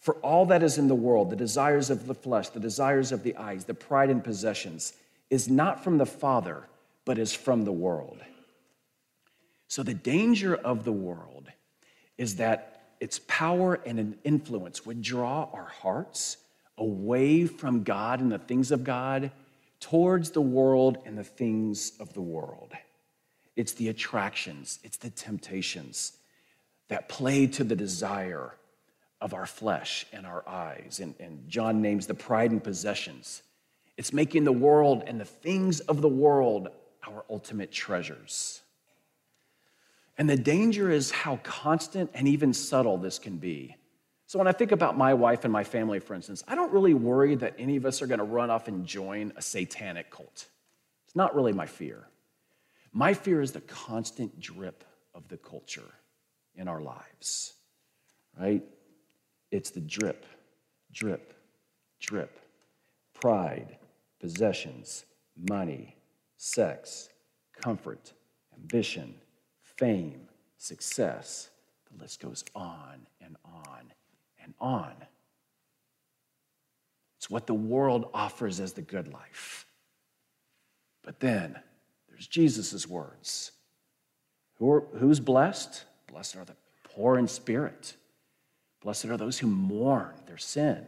For 0.01 0.15
all 0.17 0.47
that 0.47 0.63
is 0.63 0.79
in 0.79 0.89
the 0.89 0.95
world, 0.95 1.31
the 1.31 1.37
desires 1.37 1.91
of 1.91 2.07
the 2.07 2.15
flesh, 2.15 2.49
the 2.49 2.61
desires 2.61 3.13
of 3.13 3.23
the 3.23 3.37
eyes, 3.37 3.65
the 3.65 3.75
pride 3.75 4.11
in 4.11 4.21
possessions, 4.21 4.95
is 5.29 5.49
not 5.49 5.85
from 5.85 5.99
the 5.99 6.07
Father, 6.07 6.67
but 7.05 7.19
is 7.19 7.35
from 7.35 7.65
the 7.65 7.73
world. 7.73 8.19
So 9.69 9.83
the 9.83 9.95
danger 9.95 10.57
of 10.57 10.85
the 10.85 10.93
world 10.93 11.49
is 12.19 12.37
that 12.37 12.95
its 12.99 13.21
power 13.29 13.79
and 13.87 14.17
influence 14.25 14.85
would 14.85 15.03
draw 15.03 15.49
our 15.53 15.69
hearts 15.81 16.39
away 16.77 17.47
from 17.47 17.83
God 17.83 18.21
and 18.21 18.33
the 18.33 18.39
things 18.39 18.73
of 18.73 18.85
God 18.85 19.31
towards 19.81 20.31
the 20.31 20.41
world 20.41 20.99
and 21.05 21.17
the 21.17 21.25
things 21.25 21.93
of 21.99 22.13
the 22.13 22.21
world. 22.21 22.73
It's 23.57 23.73
the 23.73 23.89
attractions, 23.89 24.79
it's 24.85 24.97
the 24.99 25.11
temptations 25.11 26.13
that 26.89 27.09
play 27.09 27.47
to 27.47 27.65
the 27.65 27.77
desire 27.77 28.55
of 29.21 29.35
our 29.35 29.47
flesh 29.47 30.07
and 30.13 30.27
our 30.27 30.47
eyes. 30.49 31.01
And, 31.01 31.15
and 31.21 31.49
John 31.49 31.83
names 31.83 32.07
the 32.07 32.15
pride 32.15 32.51
and 32.51 32.63
possessions. 32.63 33.43
It's 33.97 34.13
making 34.13 34.45
the 34.45 34.53
world 34.53 35.05
and 35.07 35.21
the 35.21 35.25
things 35.25 35.81
of 35.81 36.01
the 36.01 36.09
world 36.09 36.69
our 37.07 37.25
ultimate 37.31 37.73
treasures. 37.73 38.63
And 40.19 40.29
the 40.29 40.37
danger 40.37 40.91
is 40.91 41.11
how 41.11 41.37
constant 41.43 42.11
and 42.15 42.29
even 42.29 42.53
subtle 42.53 42.99
this 42.99 43.19
can 43.19 43.39
be. 43.39 43.77
So, 44.31 44.39
when 44.39 44.47
I 44.47 44.53
think 44.53 44.71
about 44.71 44.97
my 44.97 45.13
wife 45.13 45.43
and 45.43 45.53
my 45.53 45.65
family, 45.65 45.99
for 45.99 46.15
instance, 46.15 46.45
I 46.47 46.55
don't 46.55 46.73
really 46.73 46.95
worry 46.95 47.35
that 47.35 47.57
any 47.59 47.75
of 47.75 47.85
us 47.85 48.01
are 48.01 48.07
going 48.07 48.21
to 48.21 48.25
run 48.25 48.49
off 48.49 48.69
and 48.69 48.87
join 48.87 49.33
a 49.35 49.43
satanic 49.43 50.09
cult. 50.09 50.47
It's 51.05 51.17
not 51.17 51.35
really 51.35 51.53
my 51.53 51.67
fear. 51.67 52.07
My 52.93 53.13
fear 53.13 53.41
is 53.41 53.51
the 53.51 53.61
constant 53.63 54.39
drip 54.39 54.85
of 55.17 55.27
the 55.27 55.37
culture 55.37 55.91
in 56.55 56.69
our 56.69 56.81
lives, 56.81 57.55
right? 58.39 58.63
It's 59.51 59.71
the 59.71 59.81
drip, 59.81 60.25
drip, 60.93 61.35
drip. 61.99 62.39
Pride, 63.15 63.79
possessions, 64.21 65.07
money, 65.51 65.97
sex, 66.37 67.09
comfort, 67.61 68.13
ambition, 68.57 69.13
fame, 69.61 70.29
success. 70.57 71.51
The 71.91 72.01
list 72.01 72.21
goes 72.21 72.45
on 72.55 73.09
and 73.21 73.37
on 73.45 73.93
and 74.51 74.55
on. 74.61 74.93
It's 77.19 77.31
what 77.31 77.47
the 77.47 77.55
world 77.55 78.11
offers 78.15 78.61
as 78.61 78.73
the 78.73 78.83
good 78.83 79.13
life. 79.13 79.67
But 81.03 81.21
then 81.21 81.59
there's 82.09 82.27
Jesus' 82.27 82.87
words. 82.87 83.53
Who 84.59 84.71
are, 84.71 84.81
who's 84.99 85.21
blessed? 85.21 85.85
Blessed 86.11 86.37
are 86.37 86.45
the 86.45 86.57
poor 86.85 87.19
in 87.19 87.29
spirit. 87.29 87.95
Blessed 88.83 89.07
are 89.07 89.17
those 89.17 89.39
who 89.39 89.47
mourn 89.47 90.15
their 90.27 90.39
sin. 90.39 90.85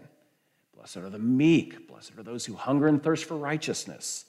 Blessed 0.75 0.99
are 0.99 1.11
the 1.11 1.19
meek. 1.19 1.87
Blessed 1.89 2.17
are 2.17 2.23
those 2.23 2.47
who 2.47 2.55
hunger 2.55 2.89
and 2.89 3.03
thirst 3.03 3.25
for 3.25 3.37
righteousness. 3.37 4.25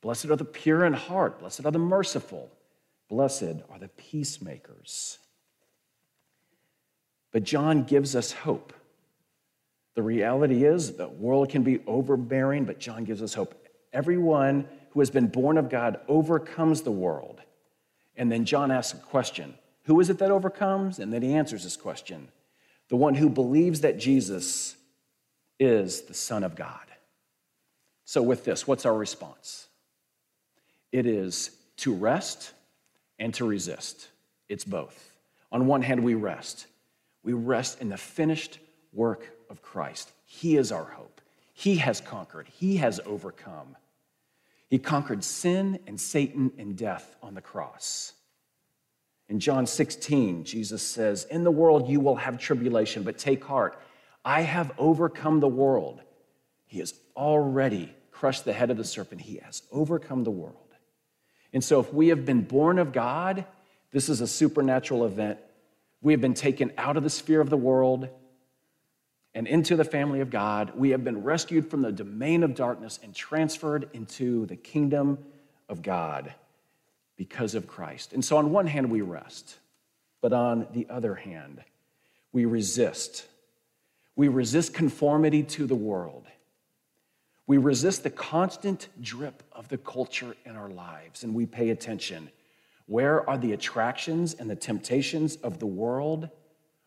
Blessed 0.00 0.26
are 0.26 0.36
the 0.36 0.44
pure 0.44 0.84
in 0.84 0.92
heart. 0.92 1.38
Blessed 1.38 1.64
are 1.64 1.70
the 1.70 1.78
merciful. 1.78 2.50
Blessed 3.08 3.62
are 3.70 3.78
the 3.78 3.88
peacemakers. 3.88 5.18
But 7.32 7.44
John 7.44 7.84
gives 7.84 8.16
us 8.16 8.32
hope. 8.32 8.72
The 9.94 10.02
reality 10.02 10.64
is 10.64 10.92
the 10.92 11.08
world 11.08 11.50
can 11.50 11.62
be 11.62 11.80
overbearing, 11.86 12.64
but 12.64 12.78
John 12.78 13.04
gives 13.04 13.22
us 13.22 13.34
hope. 13.34 13.54
Everyone 13.92 14.66
who 14.90 15.00
has 15.00 15.10
been 15.10 15.26
born 15.26 15.56
of 15.58 15.68
God 15.68 16.00
overcomes 16.08 16.82
the 16.82 16.90
world. 16.90 17.40
And 18.16 18.30
then 18.30 18.44
John 18.44 18.70
asks 18.70 18.98
a 18.98 19.02
question 19.02 19.54
Who 19.84 20.00
is 20.00 20.10
it 20.10 20.18
that 20.18 20.30
overcomes? 20.30 20.98
And 20.98 21.12
then 21.12 21.22
he 21.22 21.34
answers 21.34 21.64
this 21.64 21.76
question 21.76 22.28
The 22.88 22.96
one 22.96 23.14
who 23.14 23.28
believes 23.28 23.80
that 23.80 23.98
Jesus 23.98 24.76
is 25.58 26.02
the 26.02 26.14
Son 26.14 26.42
of 26.42 26.56
God. 26.56 26.86
So, 28.04 28.22
with 28.22 28.44
this, 28.44 28.66
what's 28.66 28.86
our 28.86 28.94
response? 28.96 29.68
It 30.90 31.06
is 31.06 31.50
to 31.78 31.94
rest 31.94 32.52
and 33.18 33.32
to 33.34 33.44
resist. 33.44 34.08
It's 34.48 34.64
both. 34.64 35.12
On 35.52 35.66
one 35.66 35.82
hand, 35.82 36.02
we 36.02 36.14
rest. 36.14 36.66
We 37.22 37.32
rest 37.32 37.80
in 37.80 37.88
the 37.88 37.96
finished 37.96 38.58
work 38.92 39.30
of 39.48 39.62
Christ. 39.62 40.10
He 40.24 40.56
is 40.56 40.72
our 40.72 40.84
hope. 40.84 41.20
He 41.52 41.76
has 41.76 42.00
conquered, 42.00 42.48
He 42.48 42.78
has 42.78 43.00
overcome. 43.04 43.76
He 44.68 44.78
conquered 44.78 45.24
sin 45.24 45.80
and 45.88 46.00
Satan 46.00 46.52
and 46.56 46.76
death 46.76 47.16
on 47.22 47.34
the 47.34 47.40
cross. 47.40 48.12
In 49.28 49.40
John 49.40 49.66
16, 49.66 50.44
Jesus 50.44 50.82
says, 50.82 51.24
In 51.24 51.44
the 51.44 51.50
world 51.50 51.88
you 51.88 52.00
will 52.00 52.16
have 52.16 52.38
tribulation, 52.38 53.02
but 53.02 53.18
take 53.18 53.44
heart. 53.44 53.80
I 54.24 54.42
have 54.42 54.72
overcome 54.78 55.40
the 55.40 55.48
world. 55.48 56.00
He 56.66 56.78
has 56.78 56.94
already 57.16 57.92
crushed 58.12 58.44
the 58.44 58.52
head 58.52 58.70
of 58.70 58.76
the 58.76 58.84
serpent. 58.84 59.20
He 59.20 59.38
has 59.38 59.62
overcome 59.72 60.24
the 60.24 60.30
world. 60.30 60.56
And 61.52 61.64
so, 61.64 61.80
if 61.80 61.92
we 61.92 62.08
have 62.08 62.24
been 62.24 62.42
born 62.42 62.78
of 62.78 62.92
God, 62.92 63.44
this 63.90 64.08
is 64.08 64.20
a 64.20 64.26
supernatural 64.26 65.04
event. 65.04 65.38
We 66.02 66.12
have 66.12 66.20
been 66.20 66.34
taken 66.34 66.72
out 66.78 66.96
of 66.96 67.02
the 67.02 67.10
sphere 67.10 67.40
of 67.40 67.50
the 67.50 67.56
world 67.56 68.08
and 69.34 69.46
into 69.46 69.76
the 69.76 69.84
family 69.84 70.20
of 70.20 70.30
God. 70.30 70.72
We 70.74 70.90
have 70.90 71.04
been 71.04 71.22
rescued 71.22 71.70
from 71.70 71.82
the 71.82 71.92
domain 71.92 72.42
of 72.42 72.54
darkness 72.54 72.98
and 73.02 73.14
transferred 73.14 73.90
into 73.92 74.46
the 74.46 74.56
kingdom 74.56 75.18
of 75.68 75.82
God 75.82 76.34
because 77.16 77.54
of 77.54 77.66
Christ. 77.66 78.12
And 78.12 78.24
so, 78.24 78.38
on 78.38 78.50
one 78.50 78.66
hand, 78.66 78.90
we 78.90 79.02
rest, 79.02 79.56
but 80.20 80.32
on 80.32 80.66
the 80.72 80.86
other 80.88 81.14
hand, 81.14 81.62
we 82.32 82.44
resist. 82.44 83.26
We 84.16 84.28
resist 84.28 84.74
conformity 84.74 85.42
to 85.42 85.66
the 85.66 85.74
world. 85.74 86.26
We 87.46 87.58
resist 87.58 88.04
the 88.04 88.10
constant 88.10 88.88
drip 89.00 89.42
of 89.52 89.68
the 89.68 89.78
culture 89.78 90.34
in 90.44 90.56
our 90.56 90.68
lives, 90.68 91.24
and 91.24 91.34
we 91.34 91.46
pay 91.46 91.70
attention. 91.70 92.30
Where 92.90 93.30
are 93.30 93.38
the 93.38 93.52
attractions 93.52 94.34
and 94.34 94.50
the 94.50 94.56
temptations 94.56 95.36
of 95.36 95.60
the 95.60 95.66
world? 95.66 96.28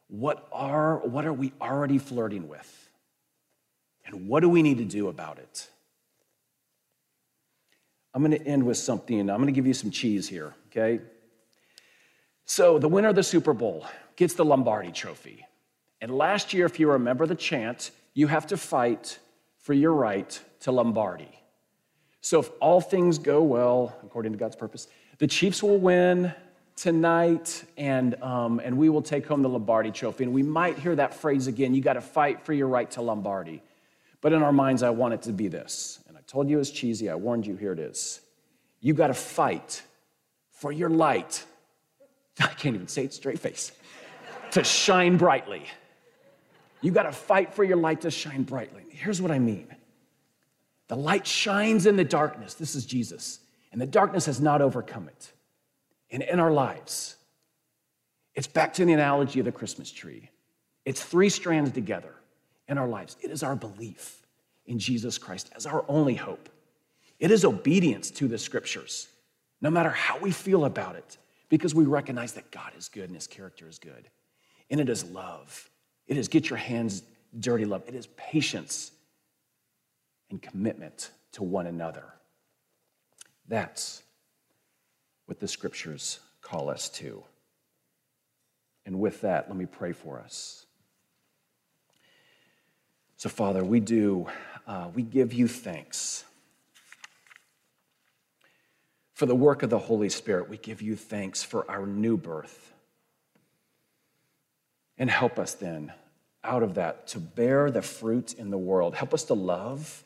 What 0.10 0.50
are, 0.52 0.98
what 0.98 1.26
are 1.26 1.32
we 1.32 1.54
already 1.62 1.98
flirting 1.98 2.50
with? 2.50 2.90
And 4.06 4.28
what 4.28 4.42
do 4.42 4.50
we 4.50 4.62
need 4.62 4.80
to 4.80 4.84
do 4.84 5.08
about 5.08 5.40
it? 5.40 5.70
I'm 8.14 8.22
going 8.22 8.38
to 8.38 8.46
end 8.46 8.66
with 8.66 8.76
something. 8.76 9.30
I'm 9.30 9.38
going 9.38 9.46
to 9.46 9.54
give 9.54 9.66
you 9.66 9.74
some 9.74 9.92
cheese 9.92 10.28
here, 10.28 10.54
okay? 10.68 11.00
So, 12.44 12.80
the 12.80 12.90
winner 12.90 13.08
of 13.08 13.16
the 13.16 13.24
Super 13.24 13.54
Bowl 13.54 13.86
gets 14.18 14.34
the 14.34 14.44
Lombardi 14.44 14.92
trophy. 14.92 15.46
And 16.02 16.12
last 16.12 16.54
year, 16.54 16.66
if 16.66 16.82
you 16.82 16.92
remember 16.92 17.26
the 17.26 17.36
chant, 17.36 17.92
you 18.14 18.28
have 18.28 18.48
to 18.48 18.58
fight 18.58 19.20
for 19.58 19.72
your 19.72 19.94
right 19.94 20.38
to 20.60 20.74
Lombardi. 20.74 21.40
So 22.20 22.40
if 22.40 22.50
all 22.60 22.82
things 22.82 23.18
go 23.18 23.42
well, 23.42 23.98
according 24.04 24.34
to 24.34 24.38
God's 24.38 24.56
purpose, 24.56 24.88
the 25.24 25.28
Chiefs 25.28 25.64
will 25.64 25.78
win 25.78 26.34
tonight 26.76 27.64
and, 27.78 28.22
um, 28.22 28.60
and 28.60 28.78
we 28.78 28.90
will 28.90 29.02
take 29.02 29.26
home 29.26 29.42
the 29.42 29.48
Lombardi 29.48 29.90
trophy. 29.90 30.26
And 30.26 30.34
we 30.34 30.44
might 30.44 30.78
hear 30.78 30.94
that 30.98 31.14
phrase 31.14 31.48
again 31.48 31.74
you 31.74 31.82
got 31.82 31.94
to 31.94 32.02
fight 32.02 32.46
for 32.46 32.52
your 32.52 32.68
right 32.68 32.92
to 32.92 33.02
Lombardi. 33.02 33.64
But 34.20 34.34
in 34.34 34.44
our 34.44 34.52
minds, 34.52 34.84
I 34.84 34.90
want 34.90 35.14
it 35.14 35.22
to 35.22 35.32
be 35.32 35.48
this. 35.48 36.04
And 36.10 36.18
I 36.18 36.20
told 36.28 36.50
you 36.50 36.58
it 36.58 36.60
was 36.60 36.72
cheesy, 36.72 37.10
I 37.10 37.16
warned 37.16 37.48
you, 37.48 37.56
here 37.56 37.72
it 37.72 37.80
is. 37.80 38.20
You 38.82 38.94
got 38.94 39.08
to 39.08 39.14
fight 39.14 39.82
for 40.52 40.74
your 40.74 40.90
light. 40.90 41.46
I 42.42 42.48
can't 42.48 42.76
even 42.76 42.90
say 42.90 43.06
it 43.06 43.14
straight 43.14 43.40
face. 43.40 43.72
to 44.52 44.62
shine 44.66 45.16
brightly. 45.16 45.64
You 46.82 46.92
got 46.92 47.04
to 47.04 47.14
fight 47.14 47.54
for 47.54 47.64
your 47.64 47.78
light 47.78 48.02
to 48.02 48.12
shine 48.12 48.44
brightly. 48.44 48.84
Here's 48.90 49.22
what 49.22 49.32
I 49.32 49.40
mean 49.40 49.70
the 50.90 50.98
light 50.98 51.26
shines 51.26 51.86
in 51.86 51.96
the 51.96 52.04
darkness. 52.04 52.56
This 52.56 52.76
is 52.76 52.86
Jesus. 52.86 53.40
And 53.74 53.82
the 53.82 53.86
darkness 53.86 54.28
has 54.28 54.40
not 54.40 54.62
overcome 54.62 55.10
it. 55.10 55.34
And 56.10 56.24
in 56.24 56.40
our 56.40 56.52
lives, 56.52 57.18
it's 58.34 58.48
back 58.48 58.74
to 58.76 58.86
the 58.86 58.94
analogy 58.94 59.40
of 59.40 59.46
the 59.46 59.52
Christmas 59.52 59.92
tree. 59.92 60.30
It's 60.86 61.04
three 61.04 61.28
strands 61.28 61.72
together 61.72 62.14
in 62.70 62.78
our 62.78 62.88
lives. 62.88 63.18
It 63.22 63.30
is 63.30 63.44
our 63.44 63.56
belief 63.56 64.26
in 64.66 64.80
Jesus 64.80 65.18
Christ 65.18 65.52
as 65.54 65.66
our 65.66 65.84
only 65.90 66.16
hope. 66.16 66.48
It 67.20 67.32
is 67.32 67.44
obedience 67.44 68.10
to 68.12 68.30
the 68.30 68.38
scriptures, 68.38 69.10
no 69.60 69.70
matter 69.70 69.90
how 69.90 70.18
we 70.20 70.32
feel 70.32 70.64
about 70.64 70.96
it, 70.96 71.18
because 71.50 71.76
we 71.76 71.84
recognize 71.84 72.32
that 72.34 72.50
God 72.52 72.72
is 72.78 72.88
good 72.88 73.06
and 73.06 73.16
his 73.16 73.28
character 73.28 73.68
is 73.68 73.78
good. 73.78 74.08
And 74.70 74.80
it 74.80 74.88
is 74.88 75.04
love 75.04 75.70
it 76.08 76.18
is 76.18 76.28
get 76.28 76.50
your 76.50 76.58
hands 76.58 77.04
dirty 77.40 77.66
love. 77.66 77.84
It 77.88 77.96
is 77.96 78.08
patience 78.18 78.92
and 80.30 80.42
commitment 80.42 81.12
to 81.34 81.44
one 81.44 81.68
another. 81.68 82.04
That's 83.48 84.04
what 85.26 85.40
the 85.40 85.48
scriptures 85.48 86.20
call 86.42 86.70
us 86.70 86.90
to. 86.90 87.24
And 88.86 89.00
with 89.00 89.22
that, 89.22 89.48
let 89.48 89.58
me 89.58 89.66
pray 89.66 89.94
for 89.94 90.20
us. 90.20 90.66
So, 93.18 93.30
Father, 93.30 93.64
we 93.64 93.80
do, 93.80 94.28
uh, 94.68 94.90
we 94.94 95.02
give 95.02 95.34
you 95.34 95.48
thanks. 95.48 96.26
For 99.14 99.26
the 99.26 99.36
work 99.36 99.64
of 99.64 99.70
the 99.70 99.80
Holy 99.80 100.10
Spirit, 100.10 100.50
we 100.50 100.58
give 100.58 100.82
you 100.82 100.96
thanks 100.96 101.42
for 101.44 101.70
our 101.72 101.86
new 101.86 102.18
birth. 102.18 102.74
And 104.98 105.10
help 105.10 105.40
us 105.40 105.54
then, 105.54 105.94
out 106.44 106.64
of 106.64 106.76
that, 106.76 107.08
to 107.08 107.20
bear 107.20 107.72
the 107.72 107.82
fruit 107.82 108.34
in 108.34 108.50
the 108.50 108.58
world. 108.58 108.96
Help 108.96 109.14
us 109.14 109.24
to 109.26 109.34
love. 109.34 110.04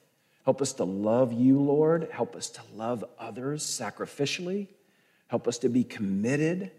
Help 0.48 0.62
us 0.62 0.72
to 0.72 0.86
love 0.86 1.34
you, 1.34 1.60
Lord. 1.60 2.08
Help 2.10 2.34
us 2.34 2.50
to 2.52 2.62
love 2.74 3.04
others 3.20 3.66
sacrificially. 3.66 4.70
Help 5.28 5.46
us 5.46 5.58
to 5.58 5.68
be 5.68 5.84
committed 5.84 6.72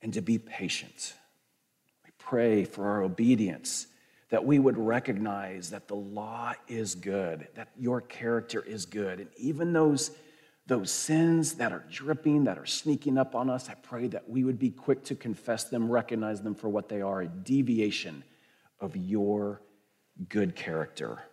and 0.00 0.14
to 0.14 0.22
be 0.22 0.38
patient. 0.38 1.12
We 2.06 2.10
pray 2.16 2.64
for 2.64 2.86
our 2.86 3.02
obedience, 3.02 3.86
that 4.30 4.46
we 4.46 4.58
would 4.58 4.78
recognize 4.78 5.68
that 5.68 5.88
the 5.88 5.96
law 5.96 6.54
is 6.68 6.94
good, 6.94 7.48
that 7.54 7.68
your 7.78 8.00
character 8.00 8.62
is 8.62 8.86
good. 8.86 9.20
And 9.20 9.28
even 9.36 9.74
those 9.74 10.12
those 10.66 10.90
sins 10.90 11.52
that 11.56 11.70
are 11.70 11.84
dripping, 11.90 12.44
that 12.44 12.56
are 12.56 12.64
sneaking 12.64 13.18
up 13.18 13.34
on 13.34 13.50
us, 13.50 13.68
I 13.68 13.74
pray 13.74 14.06
that 14.08 14.26
we 14.26 14.44
would 14.44 14.58
be 14.58 14.70
quick 14.70 15.04
to 15.04 15.14
confess 15.14 15.64
them, 15.64 15.90
recognize 15.90 16.40
them 16.40 16.54
for 16.54 16.70
what 16.70 16.88
they 16.88 17.02
are 17.02 17.20
a 17.20 17.28
deviation 17.28 18.24
of 18.80 18.96
your 18.96 19.60
good 20.30 20.56
character. 20.56 21.24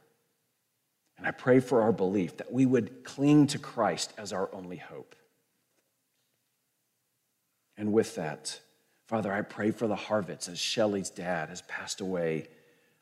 And 1.17 1.25
I 1.25 1.31
pray 1.31 1.59
for 1.59 1.81
our 1.81 1.91
belief 1.91 2.37
that 2.37 2.51
we 2.51 2.65
would 2.65 3.03
cling 3.03 3.47
to 3.47 3.59
Christ 3.59 4.13
as 4.17 4.33
our 4.33 4.49
only 4.53 4.77
hope. 4.77 5.15
And 7.77 7.93
with 7.93 8.15
that, 8.15 8.59
Father, 9.07 9.31
I 9.31 9.41
pray 9.41 9.71
for 9.71 9.87
the 9.87 9.95
Harvitts 9.95 10.49
as 10.49 10.59
Shelly's 10.59 11.09
dad 11.09 11.49
has 11.49 11.61
passed 11.63 12.01
away. 12.01 12.47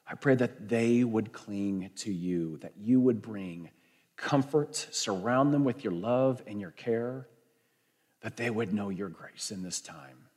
I 0.07 0.15
pray 0.15 0.35
that 0.35 0.67
they 0.67 1.03
would 1.03 1.31
cling 1.31 1.91
to 1.97 2.11
you, 2.11 2.57
that 2.57 2.73
you 2.77 2.99
would 2.99 3.21
bring 3.21 3.69
comfort, 4.17 4.75
surround 4.91 5.53
them 5.53 5.63
with 5.63 5.83
your 5.83 5.93
love 5.93 6.43
and 6.45 6.59
your 6.59 6.71
care, 6.71 7.27
that 8.21 8.37
they 8.37 8.49
would 8.49 8.73
know 8.73 8.89
your 8.89 9.09
grace 9.09 9.51
in 9.51 9.63
this 9.63 9.81
time. 9.81 10.27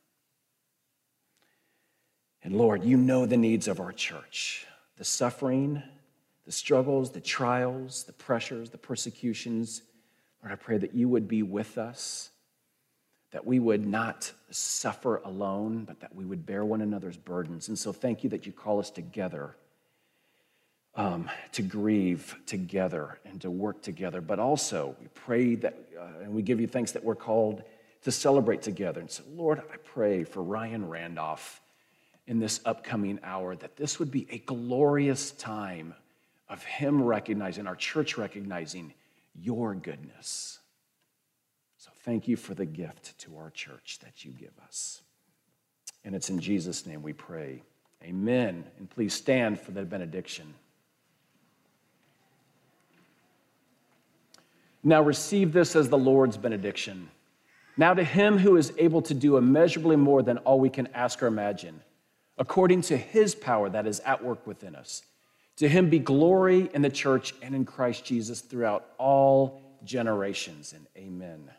And 2.43 2.55
Lord, 2.55 2.85
you 2.85 2.97
know 2.97 3.27
the 3.27 3.37
needs 3.37 3.69
of 3.69 3.81
our 3.81 3.93
church 3.93 4.67
the 4.97 5.05
suffering, 5.05 5.83
the 6.47 6.53
struggles, 6.53 7.11
the 7.11 7.21
trials, 7.21 8.05
the 8.05 8.13
pressures, 8.13 8.71
the 8.71 8.79
persecutions. 8.79 9.83
Lord, 10.43 10.53
I 10.53 10.57
pray 10.57 10.79
that 10.79 10.95
you 10.95 11.09
would 11.09 11.27
be 11.29 11.43
with 11.43 11.77
us, 11.77 12.31
that 13.33 13.45
we 13.45 13.59
would 13.59 13.85
not 13.85 14.33
suffer 14.51 15.17
alone, 15.25 15.85
but 15.85 16.01
that 16.01 16.15
we 16.15 16.25
would 16.25 16.47
bear 16.47 16.65
one 16.65 16.81
another's 16.81 17.17
burdens. 17.17 17.69
And 17.69 17.79
so 17.79 17.93
thank 17.93 18.23
you 18.23 18.31
that 18.31 18.47
you 18.47 18.53
call 18.53 18.79
us 18.79 18.91
together 18.91 19.57
um, 20.95 21.29
to 21.53 21.63
grieve 21.63 22.37
together 22.47 23.19
and 23.27 23.41
to 23.43 23.51
work 23.51 23.83
together, 23.83 24.21
but 24.21 24.39
also 24.39 24.97
we 25.01 25.09
pray 25.09 25.57
that, 25.57 25.77
uh, 25.99 26.23
and 26.23 26.33
we 26.33 26.43
give 26.43 26.61
you 26.61 26.67
thanks 26.67 26.93
that 26.93 27.05
we're 27.05 27.15
called 27.15 27.63
to 28.03 28.13
celebrate 28.13 28.63
together. 28.63 29.01
And 29.01 29.11
so, 29.11 29.23
Lord, 29.35 29.61
I 29.73 29.77
pray 29.79 30.25
for 30.25 30.43
Ryan 30.43 30.89
Randolph 30.89 31.61
in 32.27 32.39
this 32.39 32.61
upcoming 32.65 33.19
hour 33.23 33.57
that 33.57 33.77
this 33.77 33.99
would 33.99 34.11
be 34.11 34.27
a 34.31 34.39
glorious 34.39 35.33
time 35.33 35.93
of 36.49 36.63
him 36.63 37.03
recognizing, 37.03 37.67
our 37.67 37.77
church 37.77 38.17
recognizing 38.17 38.95
your 39.35 39.75
goodness. 39.75 40.61
So 41.77 41.91
thank 42.05 42.29
you 42.29 42.37
for 42.37 42.55
the 42.55 42.67
gift 42.67 43.19
to 43.21 43.37
our 43.37 43.51
church 43.51 43.99
that 44.03 44.25
you 44.25 44.33
give 44.33 44.53
us. 44.65 45.03
And 46.05 46.15
it's 46.15 46.31
in 46.31 46.39
Jesus' 46.39 46.87
name 46.87 47.03
we 47.03 47.13
pray. 47.13 47.63
Amen. 48.03 48.65
And 48.79 48.89
please 48.89 49.15
stand 49.15 49.61
for 49.61 49.73
the 49.73 49.83
benediction. 49.83 50.55
Now 54.85 55.03
receive 55.03 55.53
this 55.53 55.75
as 55.75 55.89
the 55.89 55.99
Lord's 55.99 56.37
benediction. 56.37 57.11
Now 57.77 57.93
to 57.93 58.05
him 58.05 58.39
who 58.39 58.57
is 58.57 58.73
able 58.79 59.03
to 59.03 59.15
do 59.15 59.37
immeasurably 59.37 59.97
more 59.97 60.23
than 60.23 60.39
all 60.39 60.61
we 60.61 60.71
can 60.71 60.87
ask 60.95 61.23
or 61.23 61.27
imagine, 61.27 61.83
according 62.39 62.83
to 62.83 62.97
his 62.97 63.35
power 63.35 63.69
that 63.69 63.87
is 63.87 64.01
at 64.01 64.23
work 64.23 64.47
within 64.47 64.77
us. 64.77 65.03
To 65.57 65.69
him 65.69 65.89
be 65.89 65.99
glory 65.99 66.71
in 66.75 66.83
the 66.83 66.91
church 66.91 67.35
and 67.43 67.55
in 67.55 67.65
Christ 67.65 68.05
Jesus 68.05 68.41
throughout 68.41 68.87
all 68.99 69.63
generations. 69.85 70.75
And 70.75 70.87
amen. 70.97 71.51